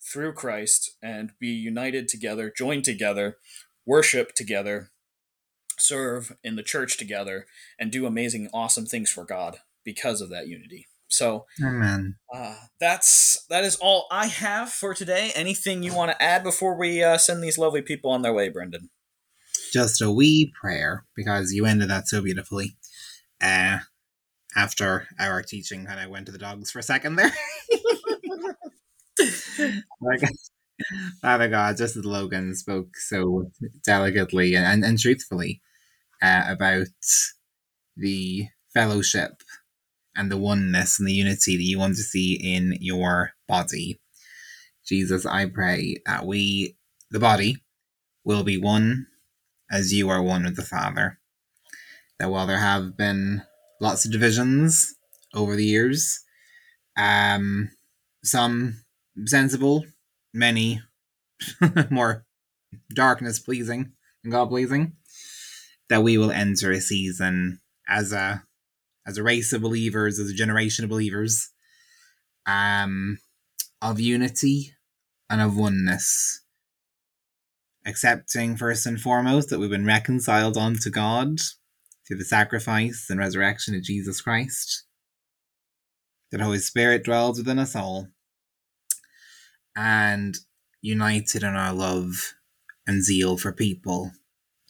through 0.00 0.32
Christ 0.32 0.92
and 1.02 1.32
be 1.40 1.48
united 1.48 2.08
together, 2.08 2.52
joined 2.56 2.84
together, 2.84 3.38
worship 3.86 4.34
together, 4.34 4.90
serve 5.78 6.36
in 6.42 6.56
the 6.56 6.62
church 6.62 6.96
together, 6.96 7.46
and 7.78 7.90
do 7.90 8.06
amazing, 8.06 8.48
awesome 8.52 8.86
things 8.86 9.10
for 9.10 9.24
God 9.24 9.58
because 9.84 10.20
of 10.20 10.30
that 10.30 10.48
unity. 10.48 10.86
So 11.08 11.46
Amen. 11.62 12.16
uh, 12.32 12.56
that's 12.78 13.44
that 13.48 13.64
is 13.64 13.76
all 13.76 14.06
I 14.10 14.26
have 14.26 14.70
for 14.70 14.92
today. 14.94 15.32
Anything 15.34 15.82
you 15.82 15.94
want 15.94 16.10
to 16.10 16.22
add 16.22 16.44
before 16.44 16.78
we 16.78 17.02
uh, 17.02 17.16
send 17.16 17.42
these 17.42 17.58
lovely 17.58 17.82
people 17.82 18.10
on 18.10 18.22
their 18.22 18.34
way, 18.34 18.50
Brendan? 18.50 18.90
Just 19.72 20.02
a 20.02 20.10
wee 20.10 20.52
prayer, 20.60 21.04
because 21.16 21.52
you 21.52 21.64
ended 21.64 21.90
that 21.90 22.08
so 22.08 22.22
beautifully. 22.22 22.76
Uh, 23.40 23.78
after 24.56 25.06
our 25.18 25.42
teaching, 25.42 25.86
and 25.88 26.00
I 26.00 26.06
went 26.06 26.26
to 26.26 26.32
the 26.32 26.38
dogs 26.38 26.70
for 26.70 26.78
a 26.78 26.82
second 26.82 27.16
there. 27.16 27.32
Father 31.22 31.48
God, 31.48 31.76
just 31.76 31.96
as 31.96 32.04
Logan 32.04 32.54
spoke 32.54 32.96
so 32.96 33.50
delicately 33.84 34.54
and, 34.54 34.64
and, 34.64 34.84
and 34.84 34.98
truthfully 34.98 35.60
uh, 36.22 36.44
about 36.48 36.86
the 37.96 38.48
fellowship 38.72 39.42
and 40.16 40.30
the 40.30 40.36
oneness 40.36 40.98
and 40.98 41.08
the 41.08 41.12
unity 41.12 41.56
that 41.56 41.62
you 41.62 41.78
want 41.78 41.96
to 41.96 42.02
see 42.02 42.34
in 42.34 42.76
your 42.80 43.32
body. 43.46 44.00
Jesus, 44.86 45.26
I 45.26 45.46
pray 45.46 45.96
that 46.06 46.26
we, 46.26 46.76
the 47.10 47.20
body, 47.20 47.58
will 48.24 48.42
be 48.42 48.58
one 48.58 49.06
as 49.70 49.92
you 49.92 50.08
are 50.08 50.22
one 50.22 50.44
with 50.44 50.56
the 50.56 50.62
Father. 50.62 51.18
That 52.18 52.30
while 52.30 52.46
there 52.46 52.58
have 52.58 52.96
been 52.96 53.42
lots 53.80 54.04
of 54.04 54.12
divisions 54.12 54.94
over 55.34 55.54
the 55.54 55.64
years, 55.64 56.20
um, 56.96 57.70
some 58.24 58.82
sensible, 59.26 59.84
many 60.34 60.82
more 61.90 62.24
darkness 62.94 63.38
pleasing 63.38 63.92
and 64.24 64.32
God 64.32 64.48
pleasing, 64.48 64.94
that 65.88 66.02
we 66.02 66.18
will 66.18 66.30
enter 66.30 66.70
a 66.70 66.80
season 66.80 67.60
as 67.88 68.12
a 68.12 68.44
as 69.06 69.16
a 69.16 69.22
race 69.22 69.54
of 69.54 69.62
believers, 69.62 70.18
as 70.18 70.30
a 70.30 70.34
generation 70.34 70.84
of 70.84 70.90
believers, 70.90 71.48
um, 72.46 73.18
of 73.80 73.98
unity 73.98 74.74
and 75.30 75.40
of 75.40 75.56
oneness. 75.56 76.42
Accepting 77.86 78.54
first 78.54 78.84
and 78.84 79.00
foremost 79.00 79.48
that 79.48 79.58
we've 79.58 79.70
been 79.70 79.86
reconciled 79.86 80.58
unto 80.58 80.90
God 80.90 81.38
through 82.06 82.18
the 82.18 82.24
sacrifice 82.24 83.06
and 83.08 83.18
resurrection 83.18 83.74
of 83.74 83.82
Jesus 83.82 84.20
Christ. 84.20 84.84
That 86.30 86.42
Holy 86.42 86.58
Spirit 86.58 87.04
dwells 87.04 87.38
within 87.38 87.58
us 87.58 87.74
all. 87.74 88.08
And 89.74 90.36
united 90.82 91.42
in 91.42 91.54
our 91.54 91.72
love 91.72 92.34
and 92.86 93.02
zeal 93.02 93.38
for 93.38 93.52
people, 93.52 94.12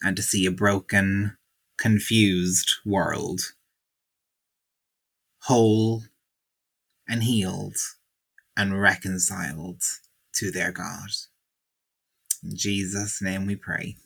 and 0.02 0.16
to 0.16 0.22
see 0.22 0.46
a 0.46 0.50
broken, 0.50 1.36
confused 1.76 2.72
world 2.84 3.40
whole 5.48 6.02
and 7.08 7.22
healed 7.22 7.76
and 8.56 8.80
reconciled 8.80 9.80
to 10.34 10.50
their 10.50 10.70
God. 10.72 11.08
In 12.42 12.54
Jesus' 12.54 13.22
name 13.22 13.46
we 13.46 13.56
pray. 13.56 13.96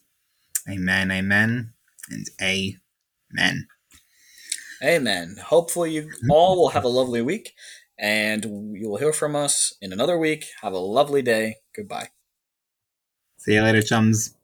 Amen, 0.71 1.11
amen, 1.11 1.73
and 2.09 2.27
amen. 2.41 3.67
Amen. 4.83 5.37
Hopefully, 5.45 5.93
you 5.93 6.11
all 6.31 6.57
will 6.57 6.69
have 6.69 6.85
a 6.85 6.89
lovely 6.89 7.23
week, 7.23 7.55
and 7.99 8.45
you 8.45 8.89
will 8.89 8.99
hear 8.99 9.13
from 9.13 9.35
us 9.35 9.75
in 9.81 9.93
another 9.93 10.19
week. 10.19 10.47
Have 10.61 10.73
a 10.73 10.79
lovely 10.79 11.23
day. 11.23 11.57
Goodbye. 11.75 12.09
See 13.39 13.55
you 13.55 13.63
later, 13.63 13.83
chums. 13.83 14.37